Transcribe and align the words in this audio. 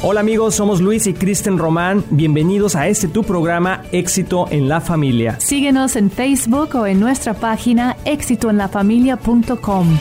Hola 0.00 0.20
amigos, 0.20 0.54
somos 0.54 0.80
Luis 0.80 1.08
y 1.08 1.12
Kristen 1.12 1.58
Román. 1.58 2.04
Bienvenidos 2.10 2.76
a 2.76 2.86
este 2.86 3.08
tu 3.08 3.24
programa 3.24 3.84
Éxito 3.90 4.46
en 4.50 4.68
la 4.68 4.80
Familia. 4.80 5.40
Síguenos 5.40 5.96
en 5.96 6.10
Facebook 6.10 6.76
o 6.76 6.86
en 6.86 7.00
nuestra 7.00 7.34
página 7.34 7.96
éxitoenlafamilia.com. 8.04 9.98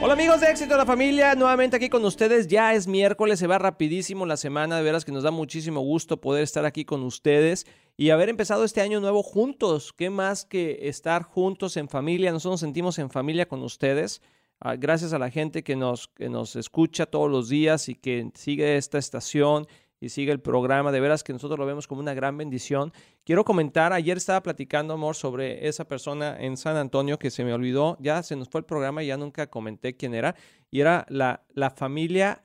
Hola 0.00 0.12
amigos 0.14 0.40
de 0.40 0.50
Éxito 0.50 0.72
en 0.72 0.78
la 0.78 0.86
Familia, 0.86 1.34
nuevamente 1.34 1.76
aquí 1.76 1.88
con 1.88 2.04
ustedes. 2.04 2.48
Ya 2.48 2.72
es 2.74 2.86
miércoles, 2.86 3.38
se 3.38 3.46
va 3.46 3.58
rapidísimo 3.58 4.24
la 4.24 4.38
semana, 4.38 4.78
de 4.78 4.82
veras 4.82 5.04
que 5.04 5.12
nos 5.12 5.24
da 5.24 5.30
muchísimo 5.30 5.80
gusto 5.80 6.20
poder 6.20 6.42
estar 6.42 6.64
aquí 6.64 6.84
con 6.84 7.02
ustedes 7.02 7.66
y 7.98 8.10
haber 8.10 8.28
empezado 8.28 8.64
este 8.64 8.80
año 8.80 9.00
nuevo 9.00 9.22
juntos. 9.22 9.92
¿Qué 9.92 10.08
más 10.08 10.44
que 10.44 10.88
estar 10.88 11.22
juntos 11.22 11.76
en 11.76 11.88
familia? 11.88 12.32
Nosotros 12.32 12.54
nos 12.54 12.60
sentimos 12.60 12.98
en 12.98 13.10
familia 13.10 13.46
con 13.46 13.62
ustedes. 13.62 14.22
Ah, 14.66 14.76
gracias 14.76 15.12
a 15.12 15.18
la 15.18 15.28
gente 15.28 15.62
que 15.62 15.76
nos, 15.76 16.08
que 16.08 16.30
nos 16.30 16.56
escucha 16.56 17.04
todos 17.04 17.30
los 17.30 17.50
días 17.50 17.90
y 17.90 17.94
que 17.94 18.30
sigue 18.32 18.78
esta 18.78 18.96
estación 18.96 19.66
y 20.00 20.08
sigue 20.08 20.32
el 20.32 20.40
programa. 20.40 20.90
De 20.90 21.00
veras 21.00 21.22
que 21.22 21.34
nosotros 21.34 21.58
lo 21.58 21.66
vemos 21.66 21.86
como 21.86 22.00
una 22.00 22.14
gran 22.14 22.38
bendición. 22.38 22.90
Quiero 23.24 23.44
comentar, 23.44 23.92
ayer 23.92 24.16
estaba 24.16 24.42
platicando, 24.42 24.94
amor, 24.94 25.16
sobre 25.16 25.68
esa 25.68 25.84
persona 25.84 26.40
en 26.40 26.56
San 26.56 26.78
Antonio 26.78 27.18
que 27.18 27.30
se 27.30 27.44
me 27.44 27.52
olvidó, 27.52 27.98
ya 28.00 28.22
se 28.22 28.36
nos 28.36 28.48
fue 28.48 28.60
el 28.60 28.64
programa 28.64 29.02
y 29.02 29.08
ya 29.08 29.18
nunca 29.18 29.48
comenté 29.48 29.98
quién 29.98 30.14
era, 30.14 30.34
y 30.70 30.80
era 30.80 31.04
la, 31.10 31.44
la 31.50 31.68
familia 31.68 32.40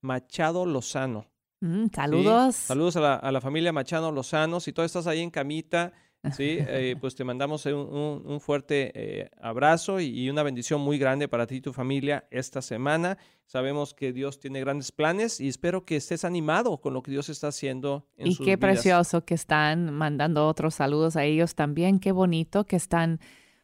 Machado 0.00 0.66
Lozano. 0.66 1.26
Mm, 1.60 1.86
saludos. 1.94 2.56
Saludos 2.56 2.96
a 2.96 3.00
la, 3.00 3.14
a 3.14 3.30
la, 3.30 3.40
familia 3.40 3.72
Machado 3.72 4.10
Lozano. 4.10 4.58
Si 4.58 4.72
tú 4.72 4.82
estás 4.82 5.06
ahí 5.06 5.20
en 5.20 5.30
camita, 5.30 5.92
Sí, 6.36 6.58
eh, 6.60 6.96
pues 7.00 7.14
te 7.14 7.24
mandamos 7.24 7.64
un, 7.64 8.40
fuerte 8.40 8.92
eh, 8.94 9.30
abrazo 9.40 10.00
y, 10.00 10.28
una 10.28 10.42
bendición 10.42 10.80
muy 10.80 10.98
grande 10.98 11.28
para 11.28 11.46
ti 11.46 11.56
y 11.56 11.60
tu 11.62 11.72
familia 11.72 12.26
esta 12.30 12.60
semana. 12.60 13.16
Sabemos 13.46 13.94
que 13.94 14.12
Dios 14.12 14.38
tiene 14.38 14.60
grandes 14.60 14.92
planes 14.92 15.40
y 15.40 15.48
espero 15.48 15.84
que 15.86 15.96
estés 15.96 16.24
animado 16.24 16.78
con 16.78 16.92
lo 16.92 17.02
que 17.02 17.10
Dios 17.10 17.30
está 17.30 17.48
haciendo 17.48 18.06
en 18.16 18.28
y 18.28 18.36
qué 18.36 18.58
precioso 18.58 19.24
que 19.24 19.34
están 19.34 19.94
mandando 19.94 20.46
otros 20.46 20.74
saludos 20.74 21.16
a 21.16 21.24
ellos 21.24 21.54
también. 21.54 21.98
Qué 21.98 22.12
bonito 22.12 22.64
que 22.64 22.76
están 22.76 23.18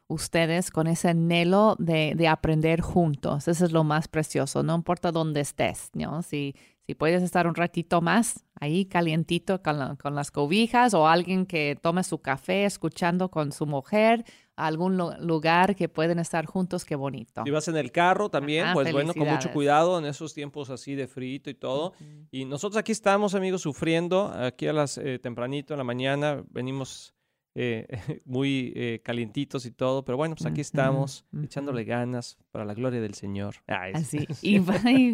ustedes 0.09 0.71
con 0.71 0.87
ese 0.87 1.11
anhelo 1.11 1.77
de, 1.79 2.15
de, 2.17 2.29
aprender 2.29 2.81
juntos. 2.81 3.49
Eso 3.49 3.65
es 3.67 3.73
lo 3.73 3.85
más 3.85 4.09
precioso, 4.09 4.63
no 4.63 4.75
importa 4.75 5.13
dónde 5.13 5.41
estés, 5.41 5.91
¿no? 5.95 6.23
Si, 6.23 6.55
si 6.87 6.95
puedes 6.95 7.23
estar 7.23 7.49
un 7.49 7.57
ratito 7.57 8.01
más 8.01 8.45
ahí 8.55 8.87
calientito 8.87 9.61
con, 9.61 9.97
con, 9.97 10.15
las 10.15 10.31
cobijas 10.31 10.95
o 10.95 11.09
alguien 11.09 11.45
que 11.45 11.77
tome 11.81 12.05
su 12.05 12.19
café 12.19 12.65
escuchando 12.65 13.29
con 13.29 13.51
su 13.51 13.67
mujer, 13.67 14.25
algún 14.55 14.97
lugar 15.21 15.75
que 15.75 15.89
pueden 15.89 16.19
estar 16.21 16.47
juntos, 16.47 16.85
qué 16.85 16.95
bonito. 16.95 17.43
Si 17.45 17.51
vas 17.51 17.67
en 17.69 17.77
el 17.77 17.91
carro 17.91 18.31
también, 18.31 18.69
pues 18.73 18.93
bueno, 18.93 19.13
con 19.15 19.29
mucho 19.29 19.53
cuidado 19.53 19.99
en 19.99 20.07
esos 20.07 20.33
tiempos 20.33 20.71
así 20.71 20.95
de 20.95 21.09
frío 21.09 21.41
y 21.45 21.55
todo. 21.55 21.93
Y 22.31 22.45
nosotros 22.45 22.79
aquí 22.79 22.93
estamos, 22.93 23.35
amigos, 23.35 23.63
sufriendo, 23.63 24.33
aquí 24.33 24.69
a 24.69 24.73
las 24.73 24.97
eh, 24.97 25.19
tempranito 25.19 25.75
en 25.75 25.79
la 25.79 25.85
mañana, 25.85 26.45
venimos 26.51 27.16
eh, 27.59 27.87
muy 28.27 28.75
eh, 28.77 29.01
calientitos 29.03 29.65
y 29.65 29.71
todo, 29.71 30.05
pero 30.05 30.19
bueno, 30.19 30.35
pues 30.37 30.45
aquí 30.45 30.61
estamos 30.61 31.25
echándole 31.43 31.85
ganas 31.85 32.37
para 32.51 32.67
la 32.67 32.75
gloria 32.75 33.01
del 33.01 33.15
Señor. 33.15 33.57
Así, 33.67 34.27
y, 34.43 34.63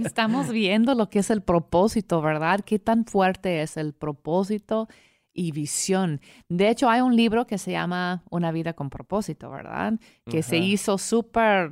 estamos 0.05 0.51
viendo 0.51 0.97
lo 0.97 1.09
que 1.09 1.20
es 1.20 1.31
el 1.31 1.43
propósito, 1.43 2.20
¿verdad? 2.20 2.61
Qué 2.65 2.81
tan 2.81 3.05
fuerte 3.05 3.63
es 3.63 3.77
el 3.77 3.95
propósito 3.95 4.89
y 5.33 5.53
visión. 5.53 6.20
De 6.48 6.69
hecho, 6.69 6.91
hay 6.91 7.01
un 7.01 7.15
libro 7.15 7.47
que 7.47 7.59
se 7.59 7.70
llama 7.70 8.25
Una 8.29 8.51
vida 8.51 8.73
con 8.73 8.91
propósito, 8.91 9.48
¿verdad? 9.48 9.95
Que 10.27 10.43
se 10.43 10.59
hizo 10.59 10.98
súper 10.98 11.70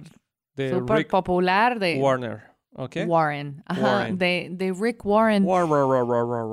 super 0.54 1.08
popular 1.08 1.80
de 1.80 1.98
Warner. 1.98 2.48
Okay. 2.72 3.04
Warren, 3.04 3.64
Ajá, 3.66 4.10
De, 4.12 4.48
de 4.52 4.72
Rick 4.72 5.04
Warren. 5.04 5.44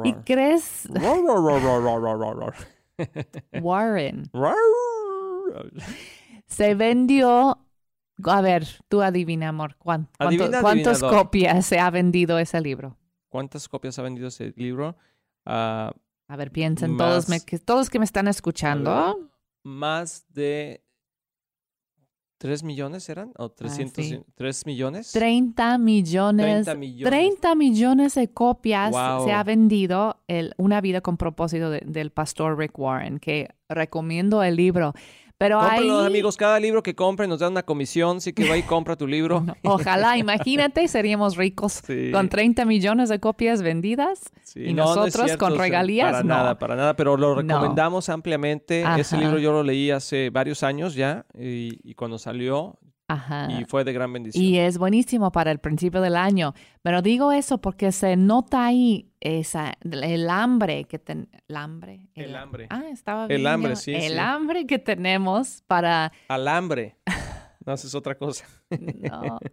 ¿Y 0.04 0.14
crees? 0.26 0.88
Warren. 3.62 4.30
Se 6.48 6.76
vendió. 6.76 7.60
A 8.23 8.42
ver, 8.42 8.66
tú 8.88 9.02
adivina, 9.02 9.49
amor. 9.49 9.76
¿Cuántas 9.77 11.02
copias 11.02 11.66
se 11.66 11.80
ha 11.80 11.89
vendido 11.89 12.39
ese 12.39 12.60
libro? 12.61 12.98
¿Cuántas 13.30 13.67
copias 13.70 13.99
ha 13.99 14.02
vendido 14.02 14.27
ese 14.30 14.54
libro? 14.55 14.95
Ah, 15.45 15.94
a 16.27 16.36
ver, 16.36 16.52
piensen 16.52 16.98
todos, 16.98 17.30
me, 17.30 17.39
que, 17.39 17.60
todos 17.60 17.89
que 17.89 17.99
me 17.99 18.05
están 18.05 18.27
escuchando. 18.27 19.30
más 19.64 20.26
de 20.33 20.83
¿Tres 22.37 22.64
millones 22.64 23.09
eran? 23.09 23.31
¿O 23.37 23.49
300? 23.49 24.11
Ah, 24.11 24.23
¿Tres 24.36 24.65
millones? 24.65 25.11
30 25.11 25.77
millones. 25.80 26.65
30 26.65 26.75
millones. 26.75 27.09
30 27.09 27.55
millones 27.55 28.15
de 28.15 28.30
copias 28.30 28.93
se 29.23 29.31
ha 29.31 29.43
vendido 29.43 30.17
el, 30.27 30.53
Una 30.58 30.80
vida 30.80 31.02
con 31.02 31.17
propósito 31.17 31.71
del 31.71 32.11
pastor 32.11 32.58
Rick 32.58 32.77
Warren, 32.77 33.20
que 33.20 33.49
recomiendo 33.70 34.43
el 34.43 34.55
libro. 34.55 34.93
Pero 35.37 35.59
Cómpralo, 35.59 35.99
amigos. 35.99 36.36
Cada 36.36 36.59
libro 36.59 36.81
que 36.81 36.95
compren 36.95 37.30
nos 37.30 37.39
dan 37.39 37.52
una 37.52 37.64
comisión. 37.64 38.17
Así 38.17 38.33
que 38.33 38.49
va 38.49 38.58
y 38.58 38.64
compra 38.64 38.95
tu 38.95 39.05
libro. 39.05 39.45
ojalá, 39.64 40.17
imagínate, 40.17 40.87
seríamos 40.87 41.37
ricos 41.37 41.83
con 42.11 42.30
30 42.30 42.65
millones 42.65 43.09
de 43.09 43.20
copias 43.20 43.61
vendidas 43.61 44.31
y 44.55 44.73
nosotros 44.73 45.37
con 45.37 45.58
regalías. 45.58 46.11
Para 46.11 46.23
nada, 46.23 46.59
para 46.59 46.76
nada. 46.76 46.95
Pero 46.95 47.17
lo 47.17 47.36
recomendamos 47.36 48.09
ampliamente. 48.09 48.83
Ese 48.97 49.17
libro 49.17 49.37
yo 49.37 49.52
lo 49.52 49.64
leí 49.64 49.92
hace 49.92 50.30
varios 50.30 50.64
años 50.64 50.95
ya 50.95 51.26
y, 51.37 51.80
y 51.83 51.93
cuando 51.93 52.17
salió 52.17 52.80
Ajá. 53.08 53.48
Y 53.52 53.64
fue 53.66 53.86
de 53.86 53.94
gran 53.94 54.12
bendición. 54.12 54.44
Y 54.44 54.58
es 54.58 54.78
buenísimo 54.78 55.32
para 55.32 55.52
el 55.52 55.60
principio 55.60 56.02
del 56.02 56.18
año. 56.18 56.54
Pero 56.82 57.02
digo 57.02 57.32
eso 57.32 57.60
porque 57.60 57.92
se 57.94 58.18
nota 58.18 58.66
ahí 58.66 59.10
esa, 59.22 59.73
el 59.82 60.30
hambre 60.30 60.84
que 60.84 61.00
ten, 61.00 61.30
el 61.48 61.56
hambre. 61.56 62.10
El, 62.16 62.36
hambre. 62.36 62.68
Ah, 62.70 62.84
estaba 62.92 63.28
bien. 63.28 63.42
El 63.42 63.48
hambre, 63.48 63.76
sí. 63.78 63.94
El 63.94 64.20
hambre 64.20 64.66
que 64.66 64.80
tenemos 64.80 65.64
para. 65.68 66.12
Alambre. 66.28 66.98
No, 67.66 67.73
eso 67.73 67.86
es 67.86 67.95
otra 67.95 68.16
cosa. 68.18 68.45
no. 68.70 69.39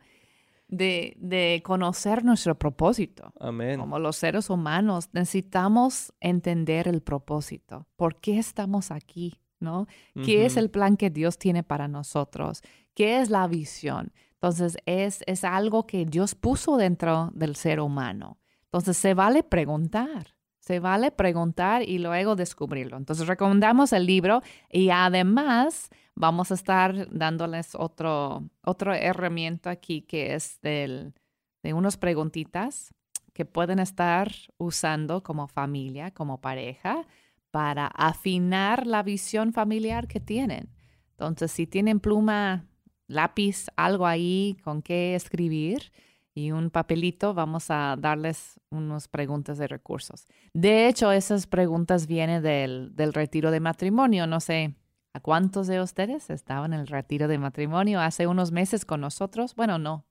De, 0.69 1.15
de, 1.19 1.61
conocer 1.65 2.25
nuestro 2.25 2.59
propósito. 2.59 3.33
Amén. 3.39 3.79
Como 3.79 3.99
los 3.99 4.17
seres 4.17 4.51
humanos 4.51 5.09
necesitamos 5.13 6.13
entender 6.21 6.89
el 6.89 7.03
propósito. 7.03 7.87
¿Por 7.97 8.21
qué 8.21 8.39
estamos 8.39 8.91
aquí? 8.91 9.41
¿No? 9.61 9.87
¿Qué 10.25 10.47
es 10.47 10.57
el 10.57 10.71
plan 10.71 10.97
que 10.97 11.11
Dios 11.11 11.39
tiene 11.39 11.63
para 11.63 11.87
nosotros? 11.87 12.63
¿Qué 12.94 13.21
es 13.21 13.31
la 13.31 13.47
visión? 13.49 14.12
Entonces, 14.34 14.77
es, 14.87 15.22
es 15.27 15.43
algo 15.43 15.87
que 15.87 16.05
Dios 16.05 16.34
puso 16.34 16.77
dentro 16.77 17.31
del 17.34 17.56
ser 17.56 17.81
humano. 17.81 18.38
Entonces, 18.65 18.97
se 18.97 19.15
vale 19.15 19.43
preguntar. 19.43 20.34
Se 20.60 20.81
vale 20.81 21.10
preguntar 21.10 21.82
y 21.82 21.99
luego 21.99 22.37
descubrirlo. 22.37 22.97
Entonces, 22.97 23.27
recomendamos 23.27 23.93
el 23.93 24.06
libro 24.06 24.43
y 24.71 24.91
además 24.91 25.91
vamos 26.15 26.50
a 26.50 26.55
estar 26.55 27.09
dándoles 27.10 27.75
otro, 27.75 28.49
otro 28.65 28.94
herramienta 28.94 29.71
aquí 29.71 30.03
que 30.03 30.34
es 30.34 30.61
del, 30.62 31.15
de 31.62 31.75
unas 31.75 31.97
preguntitas 31.97 32.94
que 33.32 33.44
pueden 33.44 33.78
estar 33.78 34.31
usando 34.59 35.22
como 35.22 35.49
familia, 35.49 36.12
como 36.12 36.41
pareja, 36.41 37.06
para 37.50 37.87
afinar 37.87 38.87
la 38.87 39.03
visión 39.03 39.53
familiar 39.53 40.06
que 40.06 40.21
tienen. 40.21 40.71
Entonces, 41.11 41.50
si 41.53 41.66
tienen 41.66 42.00
pluma 42.00 42.66
lápiz, 43.07 43.67
algo 43.77 44.07
ahí 44.07 44.57
con 44.63 44.83
qué 44.83 45.15
escribir 45.15 45.93
y 46.35 46.51
un 46.51 46.71
papelito, 46.71 47.33
vamos 47.33 47.71
a 47.71 47.97
darles 47.97 48.61
unas 48.71 49.07
preguntas 49.07 49.57
de 49.57 49.69
recursos. 49.69 50.27
De 50.53 50.89
hecho, 50.89 51.13
esas 51.13 51.47
preguntas 51.47 52.09
vienen 52.09 52.43
del, 52.43 52.95
del 52.97 53.13
retiro 53.13 53.53
de 53.53 53.61
matrimonio. 53.61 54.27
No 54.27 54.41
sé, 54.41 54.75
¿a 55.13 55.21
cuántos 55.21 55.69
de 55.69 55.81
ustedes 55.81 56.31
estaban 56.31 56.73
en 56.73 56.81
el 56.81 56.87
retiro 56.89 57.29
de 57.29 57.39
matrimonio 57.39 58.01
hace 58.01 58.27
unos 58.27 58.51
meses 58.51 58.85
con 58.85 59.01
nosotros? 59.01 59.55
Bueno, 59.55 59.79
no. 59.79 60.05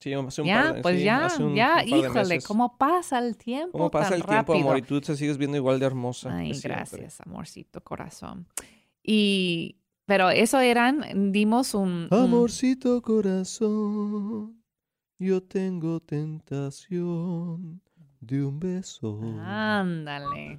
Sí, 0.00 0.14
hace 0.14 0.40
un 0.40 0.46
ya, 0.48 0.62
par 0.62 0.74
de, 0.76 0.82
pues 0.82 1.02
ya, 1.02 1.28
un, 1.38 1.54
ya, 1.54 1.84
híjole, 1.84 2.40
¿cómo 2.40 2.78
pasa 2.78 3.18
el 3.18 3.36
tiempo? 3.36 3.72
¿Cómo 3.72 3.90
pasa 3.90 4.14
el 4.16 4.24
tiempo, 4.24 4.54
amor? 4.54 4.78
Y 4.78 4.82
tú 4.82 4.98
te 5.00 5.14
sigues 5.14 5.36
viendo 5.36 5.58
igual 5.58 5.78
de 5.78 5.86
hermosa. 5.86 6.34
Ay, 6.34 6.58
gracias, 6.58 7.20
amorcito 7.20 7.84
corazón. 7.84 8.48
Y 9.02 9.76
pero 10.10 10.28
eso 10.28 10.58
eran, 10.58 11.30
dimos 11.30 11.72
un... 11.72 12.08
Amorcito 12.10 13.00
corazón, 13.00 14.60
yo 15.20 15.40
tengo 15.40 16.00
tentación 16.00 17.80
de 18.18 18.44
un 18.44 18.58
beso. 18.58 19.20
Ándale. 19.38 20.58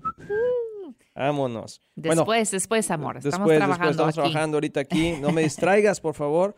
Vámonos. 1.13 1.81
Después, 1.95 2.51
después, 2.51 2.89
amor. 2.91 3.17
Estamos 3.17 3.49
trabajando 3.49 3.57
después 3.67 3.91
estamos 3.91 4.13
trabajando 4.13 4.55
ahorita 4.55 4.79
aquí. 4.79 5.15
No 5.19 5.33
me 5.33 5.41
distraigas, 5.43 5.99
por 5.99 6.15
favor. 6.15 6.55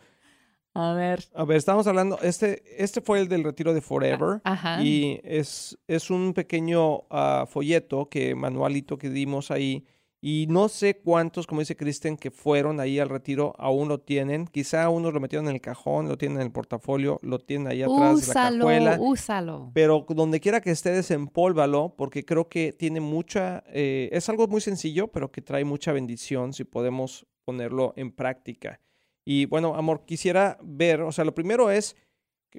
A 0.75 0.93
ver. 0.93 1.23
A 1.33 1.45
ver, 1.45 1.57
estamos 1.57 1.87
hablando, 1.87 2.19
este, 2.21 2.61
este 2.77 3.01
fue 3.01 3.21
el 3.21 3.27
del 3.27 3.43
retiro 3.43 3.73
de 3.73 3.81
Forever. 3.81 4.39
Ajá. 4.43 4.83
Y 4.83 5.19
es, 5.23 5.79
es 5.87 6.11
un 6.11 6.35
pequeño 6.35 7.05
ah, 7.09 7.47
folleto, 7.49 8.07
que 8.07 8.35
manualito 8.35 8.99
que 8.99 9.09
dimos 9.09 9.49
ahí 9.49 9.83
Y 10.25 10.47
no 10.47 10.69
sé 10.69 11.01
cuántos, 11.01 11.45
como 11.45 11.59
dice 11.59 11.75
Kristen, 11.75 12.15
que 12.15 12.31
fueron 12.31 12.79
ahí 12.79 12.97
al 12.97 13.09
retiro, 13.09 13.53
aún 13.57 13.89
lo 13.89 13.99
tienen. 13.99 14.47
Quizá 14.47 14.87
unos 14.87 15.13
lo 15.13 15.19
metieron 15.19 15.49
en 15.49 15.55
el 15.55 15.59
cajón, 15.59 16.07
lo 16.07 16.17
tienen 16.17 16.37
en 16.37 16.47
el 16.47 16.51
portafolio, 16.53 17.19
lo 17.23 17.39
tienen 17.39 17.67
ahí 17.67 17.81
atrás 17.81 18.21
de 18.21 18.27
la 18.27 18.33
cajuela. 18.33 18.97
Úsalo. 19.01 19.71
Pero 19.73 20.05
donde 20.07 20.39
quiera 20.39 20.61
que 20.61 20.71
esté, 20.71 20.91
desempólvalo, 20.91 21.95
porque 21.97 22.23
creo 22.23 22.47
que 22.47 22.71
tiene 22.71 23.01
mucha... 23.01 23.65
Eh, 23.67 24.07
es 24.13 24.29
algo 24.29 24.47
muy 24.47 24.61
sencillo, 24.61 25.09
pero 25.09 25.29
que 25.29 25.41
trae 25.41 25.65
mucha 25.65 25.91
bendición 25.91 26.53
si 26.53 26.63
podemos 26.63 27.27
ponerlo 27.43 27.91
en 27.97 28.09
práctica. 28.13 28.79
Y 29.25 29.47
bueno, 29.47 29.75
amor, 29.75 30.05
quisiera 30.05 30.57
ver, 30.63 31.01
o 31.01 31.11
sea, 31.11 31.25
lo 31.25 31.35
primero 31.35 31.69
es, 31.69 31.97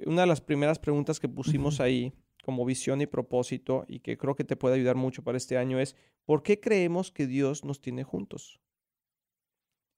una 0.05 0.21
de 0.21 0.27
las 0.27 0.39
primeras 0.39 0.77
preguntas 0.77 1.19
que 1.19 1.29
pusimos 1.29 1.79
ahí 1.79 2.13
como 2.45 2.63
visión 2.63 3.01
y 3.01 3.07
propósito 3.07 3.83
y 3.87 3.99
que 3.99 4.17
creo 4.17 4.35
que 4.35 4.43
te 4.43 4.55
puede 4.55 4.75
ayudar 4.75 4.95
mucho 4.95 5.23
para 5.23 5.37
este 5.37 5.57
año 5.57 5.79
es, 5.79 5.95
¿por 6.25 6.43
qué 6.43 6.59
creemos 6.59 7.11
que 7.11 7.25
Dios 7.25 7.65
nos 7.65 7.81
tiene 7.81 8.03
juntos? 8.03 8.61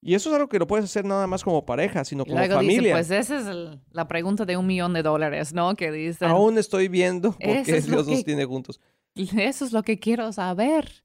Y 0.02 0.14
eso 0.14 0.30
es 0.30 0.36
algo 0.36 0.48
que 0.48 0.60
lo 0.60 0.68
puedes 0.68 0.86
hacer 0.86 1.04
nada 1.04 1.28
más 1.28 1.44
como 1.44 1.66
pareja, 1.66 2.06
sino 2.06 2.24
como 2.24 2.38
familia. 2.38 2.94
pues 2.94 3.12
esa 3.12 3.40
es 3.40 3.78
la 3.92 4.08
pregunta 4.08 4.46
de 4.46 4.56
un 4.56 4.66
millón 4.66 4.94
de 4.94 5.04
dólares, 5.04 5.54
¿no? 5.54 5.76
Que 5.76 5.92
dice. 5.92 6.26
Aún 6.26 6.58
estoy 6.58 6.88
viendo 6.88 7.32
por 7.32 7.64
qué 7.64 7.82
Dios 7.82 8.08
nos 8.08 8.24
tiene 8.24 8.46
juntos. 8.46 8.80
Eso 9.16 9.66
es 9.66 9.74
lo 9.74 9.84
que 9.84 10.00
quiero 10.00 10.32
saber. 10.32 11.04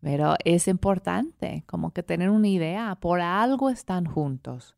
Pero 0.00 0.34
es 0.44 0.68
importante 0.68 1.64
como 1.66 1.92
que 1.92 2.02
tener 2.02 2.30
una 2.30 2.48
idea. 2.48 2.96
Por 3.00 3.20
algo 3.20 3.70
están 3.70 4.04
juntos. 4.04 4.76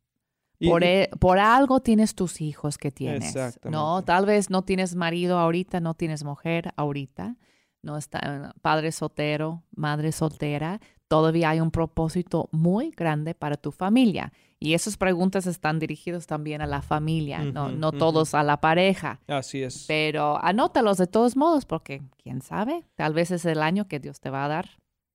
E, 0.59 1.09
por, 1.19 1.39
algo 1.39 1.79
tienes 1.79 2.15
tus 2.15 2.41
hijos 2.41 2.77
que 2.77 2.91
tienes. 2.91 3.35
No, 3.63 4.03
tal 4.03 4.25
vez 4.25 4.49
no 4.49 4.63
tienes 4.63 4.95
marido 4.95 5.39
ahorita, 5.39 5.79
no 5.79 5.93
tienes 5.93 6.23
mujer 6.23 6.73
ahorita, 6.75 7.37
no 7.81 7.97
está 7.97 8.53
padre 8.61 8.91
soltero, 8.91 9.63
madre 9.71 10.11
soltera. 10.11 10.81
Todavía 11.07 11.49
hay 11.49 11.59
un 11.59 11.71
propósito 11.71 12.49
muy 12.51 12.91
grande 12.91 13.33
para 13.33 13.55
tu 13.55 13.71
familia. 13.71 14.31
Y 14.59 14.73
esas 14.73 14.97
preguntas 14.97 15.47
están 15.47 15.79
dirigidas 15.79 16.27
también 16.27 16.61
a 16.61 16.67
la 16.67 16.81
familia, 16.81 17.39
no, 17.39 17.69
no 17.69 17.93
todos 17.93 18.33
a 18.33 18.43
la 18.43 18.59
pareja. 18.59 19.21
Así 19.27 19.63
es. 19.63 19.85
Pero 19.87 20.37
anótalos 20.43 20.97
de 20.97 21.07
todos 21.07 21.37
modos, 21.37 21.65
porque 21.65 22.01
quién 22.21 22.41
sabe, 22.41 22.83
tal 22.95 23.13
vez 23.13 23.31
es 23.31 23.45
el 23.45 23.63
año 23.63 23.87
que 23.87 23.99
Dios 23.99 24.19
te 24.19 24.29
va 24.29 24.45
a 24.45 24.49
dar 24.49 24.69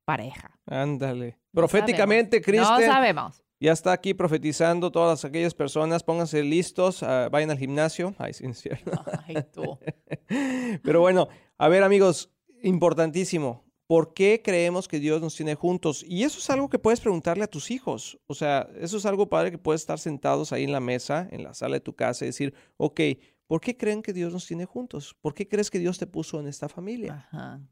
pareja. 0.06 0.58
Ándale. 0.66 1.38
Proféticamente, 1.52 2.40
Cristo. 2.40 2.80
No 2.80 2.86
sabemos. 2.86 3.43
Ya 3.64 3.72
está 3.72 3.92
aquí 3.92 4.12
profetizando 4.12 4.92
todas 4.92 5.24
aquellas 5.24 5.54
personas, 5.54 6.02
pónganse 6.02 6.42
listos, 6.42 7.02
ah, 7.02 7.30
vayan 7.32 7.50
al 7.50 7.56
gimnasio. 7.56 8.14
Ay, 8.18 8.34
sí, 8.34 8.44
cierto. 8.52 8.90
Ay, 9.26 9.36
tú. 9.54 9.78
Pero 10.82 11.00
bueno, 11.00 11.28
a 11.56 11.68
ver 11.68 11.82
amigos, 11.82 12.30
importantísimo. 12.62 13.64
¿Por 13.86 14.12
qué 14.12 14.42
creemos 14.44 14.86
que 14.86 15.00
Dios 15.00 15.22
nos 15.22 15.34
tiene 15.34 15.54
juntos? 15.54 16.04
Y 16.06 16.24
eso 16.24 16.40
es 16.40 16.50
algo 16.50 16.68
que 16.68 16.78
puedes 16.78 17.00
preguntarle 17.00 17.44
a 17.44 17.46
tus 17.46 17.70
hijos. 17.70 18.18
O 18.26 18.34
sea, 18.34 18.68
eso 18.78 18.98
es 18.98 19.06
algo 19.06 19.30
padre 19.30 19.50
que 19.50 19.56
puedes 19.56 19.80
estar 19.80 19.98
sentados 19.98 20.52
ahí 20.52 20.64
en 20.64 20.72
la 20.72 20.80
mesa, 20.80 21.26
en 21.30 21.42
la 21.42 21.54
sala 21.54 21.76
de 21.76 21.80
tu 21.80 21.96
casa 21.96 22.26
y 22.26 22.28
decir, 22.28 22.52
ok, 22.76 23.00
¿por 23.46 23.62
qué 23.62 23.78
creen 23.78 24.02
que 24.02 24.12
Dios 24.12 24.30
nos 24.30 24.46
tiene 24.46 24.66
juntos? 24.66 25.16
¿Por 25.22 25.32
qué 25.32 25.48
crees 25.48 25.70
que 25.70 25.78
Dios 25.78 25.96
te 25.96 26.06
puso 26.06 26.38
en 26.38 26.48
esta 26.48 26.68
familia? 26.68 27.30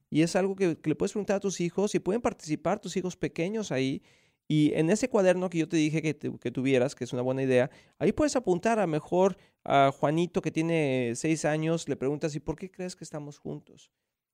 Y 0.08 0.22
es 0.22 0.36
algo 0.36 0.56
que, 0.56 0.78
que, 0.78 0.88
le 0.88 0.96
puedes 0.96 1.12
preguntar 1.12 1.36
a 1.36 1.40
tus 1.40 1.60
hijos 1.60 1.94
y 1.94 1.98
pueden 1.98 2.22
participar 2.22 2.80
tus 2.80 2.96
hijos 2.96 3.14
pequeños 3.14 3.70
ahí 3.70 4.02
y 4.48 4.72
en 4.74 4.90
ese 4.90 5.08
cuaderno 5.08 5.48
que 5.48 5.58
yo 5.58 5.68
te 5.68 5.76
dije 5.76 6.02
que, 6.02 6.14
que, 6.16 6.50
tuvieras, 6.50 6.94
que 6.94 7.04
es 7.04 7.12
una 7.12 7.22
buena 7.22 7.42
idea, 7.42 7.70
ahí 7.98 8.12
puedes 8.12 8.36
apuntar 8.36 8.78
a 8.78 8.86
mejor 8.86 9.36
a 9.64 9.92
Juanito 9.92 10.42
que 10.42 10.50
tiene 10.50 11.12
seis 11.14 11.44
años, 11.44 11.88
le 11.88 11.96
preguntas, 11.96 12.34
¿y 12.34 12.40
por 12.40 12.56
qué 12.56 12.70
crees 12.70 12.96
que 12.96 13.04
estamos 13.04 13.38
juntos? 13.38 13.90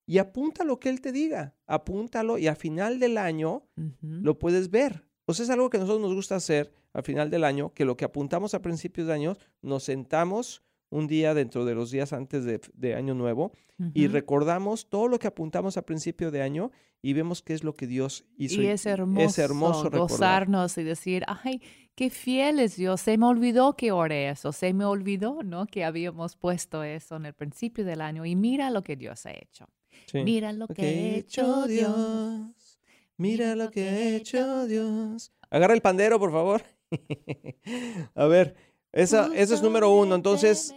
Y 0.06 0.18
apunta 0.18 0.64
lo 0.64 0.80
que 0.80 0.88
él 0.88 1.00
te 1.00 1.12
diga, 1.12 1.54
apúntalo 1.66 2.38
y 2.38 2.46
al 2.46 2.56
final 2.56 2.98
del 2.98 3.18
año 3.18 3.68
lo 4.00 4.38
puedes 4.38 4.70
ver. 4.70 5.04
O 5.26 5.34
sea, 5.34 5.44
es 5.44 5.50
algo 5.50 5.68
que 5.68 5.76
a 5.76 5.80
nosotros 5.80 6.00
nos 6.00 6.14
gusta 6.14 6.36
hacer 6.36 6.72
al 6.94 7.02
final 7.02 7.28
del 7.28 7.44
año, 7.44 7.74
que 7.74 7.84
lo 7.84 7.98
que 7.98 8.06
apuntamos 8.06 8.54
a 8.54 8.62
principios 8.62 9.06
de 9.06 9.12
año, 9.12 9.36
nos 9.60 9.84
sentamos 9.84 10.62
un 10.90 11.06
día 11.06 11.34
dentro 11.34 11.64
de 11.64 11.74
los 11.74 11.90
días 11.90 12.12
antes 12.12 12.44
de, 12.44 12.94
Año 12.94 13.14
Nuevo 13.14 13.52
y 13.94 14.08
recordamos 14.08 14.88
todo 14.88 15.08
lo 15.08 15.18
que 15.18 15.28
apuntamos 15.28 15.76
a 15.76 15.82
principio 15.82 16.30
de 16.30 16.42
año 16.42 16.72
y 17.00 17.12
vemos 17.12 17.42
qué 17.42 17.54
es 17.54 17.62
lo 17.62 17.74
que 17.74 17.86
Dios 17.86 18.24
hizo. 18.36 18.60
Y 18.60 18.66
es 18.66 18.86
hermoso, 18.86 19.26
es 19.26 19.38
hermoso 19.38 19.90
gozarnos 19.90 20.76
y 20.78 20.82
decir, 20.82 21.24
ay, 21.28 21.62
qué 21.94 22.10
fiel 22.10 22.58
es 22.58 22.76
Dios, 22.76 23.00
se 23.00 23.16
me 23.18 23.26
olvidó 23.26 23.76
que 23.76 23.92
oré 23.92 24.30
eso, 24.30 24.52
se 24.52 24.72
me 24.72 24.84
olvidó, 24.84 25.42
¿no? 25.44 25.66
Que 25.66 25.84
habíamos 25.84 26.36
puesto 26.36 26.82
eso 26.82 27.16
en 27.16 27.26
el 27.26 27.34
principio 27.34 27.84
del 27.84 28.00
año 28.00 28.24
y 28.24 28.34
mira 28.34 28.70
lo 28.70 28.82
que 28.82 28.96
Dios 28.96 29.26
ha 29.26 29.32
hecho. 29.32 29.68
Mira 30.12 30.52
lo 30.52 30.66
que 30.68 30.82
ha 30.82 31.16
hecho 31.16 31.66
Dios. 31.66 32.80
Mira 33.16 33.56
lo 33.56 33.70
que 33.70 33.88
ha 33.88 34.16
hecho 34.16 34.66
Dios. 34.66 35.32
Agarra 35.50 35.74
el 35.74 35.82
pandero, 35.82 36.18
por 36.18 36.32
favor. 36.32 36.62
a 38.14 38.26
ver, 38.26 38.56
esa, 38.92 39.30
ese 39.34 39.54
es 39.54 39.62
número 39.62 39.90
uno. 39.90 40.14
Entonces, 40.14 40.74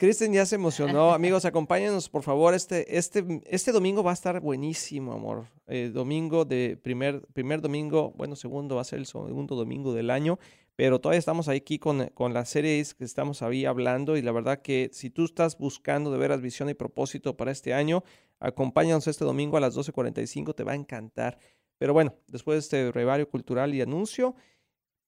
Kristen 0.00 0.32
ya 0.32 0.46
se 0.46 0.54
emocionó. 0.54 1.10
Amigos, 1.14 1.44
acompáñenos, 1.44 2.08
por 2.08 2.22
favor. 2.22 2.54
Este, 2.54 2.96
este, 2.96 3.42
este 3.44 3.70
domingo 3.70 4.02
va 4.02 4.12
a 4.12 4.14
estar 4.14 4.40
buenísimo, 4.40 5.12
amor. 5.12 5.46
Eh, 5.66 5.90
domingo 5.92 6.46
de 6.46 6.78
primer, 6.82 7.20
primer 7.34 7.60
domingo, 7.60 8.12
bueno, 8.16 8.34
segundo 8.34 8.76
va 8.76 8.80
a 8.80 8.84
ser 8.84 8.98
el 8.98 9.06
segundo 9.06 9.54
domingo 9.54 9.92
del 9.92 10.10
año, 10.10 10.38
pero 10.74 11.00
todavía 11.00 11.18
estamos 11.18 11.48
aquí 11.48 11.78
con, 11.78 12.06
con 12.14 12.32
las 12.32 12.48
series 12.48 12.94
que 12.94 13.04
estamos 13.04 13.42
ahí 13.42 13.66
hablando 13.66 14.16
y 14.16 14.22
la 14.22 14.32
verdad 14.32 14.62
que 14.62 14.88
si 14.94 15.10
tú 15.10 15.26
estás 15.26 15.58
buscando 15.58 16.10
de 16.10 16.16
veras 16.16 16.40
visión 16.40 16.70
y 16.70 16.74
propósito 16.74 17.36
para 17.36 17.52
este 17.52 17.74
año, 17.74 18.02
acompáñanos 18.38 19.06
este 19.06 19.26
domingo 19.26 19.58
a 19.58 19.60
las 19.60 19.76
12.45, 19.76 20.54
te 20.54 20.64
va 20.64 20.72
a 20.72 20.76
encantar. 20.76 21.36
Pero 21.76 21.92
bueno, 21.92 22.14
después 22.26 22.56
de 22.56 22.60
este 22.60 22.92
revario 22.92 23.28
cultural 23.28 23.74
y 23.74 23.82
anuncio, 23.82 24.34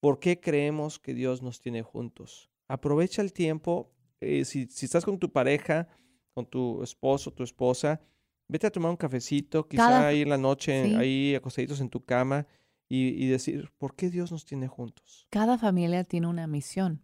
¿Por 0.02 0.18
qué 0.18 0.40
creemos 0.40 0.98
que 0.98 1.14
Dios 1.14 1.42
nos 1.42 1.60
tiene 1.60 1.82
juntos? 1.82 2.50
Aprovecha 2.66 3.22
el 3.22 3.32
tiempo. 3.32 3.94
Eh, 4.20 4.44
si, 4.44 4.62
estás 4.62 5.04
con 5.04 5.16
tu 5.16 5.30
pareja, 5.30 5.86
con 6.34 6.44
tu 6.44 6.82
esposo, 6.82 7.32
tu 7.32 7.44
esposa, 7.44 8.00
vete 8.48 8.66
a 8.66 8.72
tomar 8.72 8.90
un 8.90 8.96
cafecito, 8.96 9.68
quizá 9.68 10.08
ahí 10.08 10.22
en 10.22 10.28
la 10.28 10.38
noche, 10.38 10.96
ahí 10.96 11.36
acostaditos 11.36 11.80
en 11.80 11.88
tu 11.88 12.04
cama 12.04 12.48
y, 12.88 13.28
decir, 13.28 13.70
¿por 13.78 13.94
qué 13.94 14.10
Dios 14.10 14.32
nos 14.32 14.44
tiene 14.44 14.66
juntos? 14.66 15.28
Cada 15.30 15.56
familia 15.56 16.02
tiene 16.02 16.26
una 16.26 16.48
misión 16.48 17.00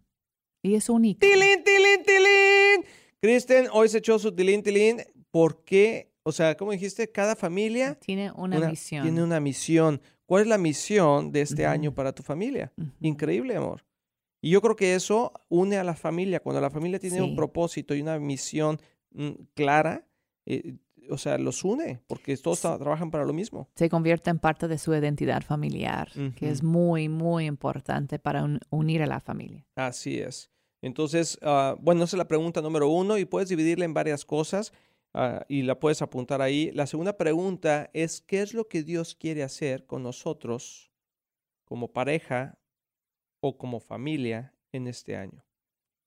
y 0.61 0.75
es 0.75 0.89
única. 0.89 1.21
¡Tilín, 1.21 1.63
tilín, 1.63 2.03
tilín! 2.05 2.85
Kristen 3.21 3.69
hoy 3.73 3.89
se 3.91 3.99
echó 3.99 4.19
su 4.19 4.35
tilín, 4.35 4.65
tilín. 4.65 5.03
¿Por 5.31 5.63
qué? 5.63 6.13
O 6.25 6.33
sea, 6.33 6.57
como 6.57 6.73
dijiste, 6.73 7.13
cada 7.13 7.37
familia 7.37 7.95
tiene 7.95 8.33
una 8.33 8.59
misión. 8.69 9.05
Tiene 9.05 9.23
una 9.23 9.39
misión. 9.39 10.03
¿Cuál 10.29 10.43
es 10.43 10.49
la 10.49 10.59
misión 10.59 11.33
de 11.33 11.41
este 11.41 11.65
año 11.65 11.95
para 11.95 12.13
tu 12.13 12.23
familia? 12.23 12.71
Increíble, 13.01 13.57
amor. 13.57 13.83
Y 14.43 14.51
yo 14.51 14.61
creo 14.61 14.77
que 14.77 14.95
eso 14.95 15.33
une 15.49 15.79
a 15.79 15.85
la 15.85 15.95
familia. 15.95 16.41
Cuando 16.41 16.61
la 16.61 16.69
familia 16.69 16.99
tiene 16.99 17.23
un 17.23 17.35
propósito 17.35 17.95
y 17.95 18.03
una 18.03 18.19
misión 18.19 18.79
mm, 19.13 19.31
clara, 19.55 20.07
eh, 20.45 20.77
o 21.09 21.17
sea, 21.17 21.39
los 21.39 21.65
une, 21.65 22.03
porque 22.07 22.37
todos 22.37 22.61
trabajan 22.61 23.11
para 23.11 23.25
lo 23.25 23.33
mismo. 23.33 23.71
Se 23.75 23.89
convierte 23.89 24.29
en 24.29 24.39
parte 24.39 24.69
de 24.69 24.77
su 24.77 24.95
identidad 24.95 25.43
familiar, 25.43 26.11
que 26.37 26.51
es 26.51 26.63
muy, 26.63 27.09
muy 27.09 27.47
importante 27.47 28.19
para 28.19 28.47
unir 28.69 29.03
a 29.03 29.07
la 29.07 29.21
familia. 29.21 29.67
Así 29.77 30.19
es. 30.19 30.51
Entonces, 30.83 31.39
ah, 31.41 31.75
bueno, 31.81 32.05
esa 32.05 32.17
es 32.17 32.19
la 32.19 32.29
pregunta 32.29 32.61
número 32.61 32.91
uno 32.91 33.17
y 33.17 33.25
puedes 33.25 33.49
dividirla 33.49 33.87
en 33.87 33.95
varias 33.95 34.27
cosas. 34.27 34.75
Ah, 35.15 35.45
y 35.49 35.63
la 35.63 35.79
puedes 35.79 36.03
apuntar 36.03 36.43
ahí. 36.43 36.71
La 36.73 36.87
segunda 36.87 37.17
pregunta 37.17 37.91
es, 37.93 38.21
¿qué 38.21 38.43
es 38.43 38.55
lo 38.55 38.69
que 38.69 38.83
Dios 38.83 39.15
quiere 39.15 39.43
hacer 39.43 39.87
con 39.87 40.03
nosotros 40.03 40.91
como 41.65 41.93
pareja 41.93 42.59
o 43.41 43.57
como 43.57 43.81
familia 43.81 44.55
en 44.73 44.87
este 44.87 45.17
año? 45.17 45.45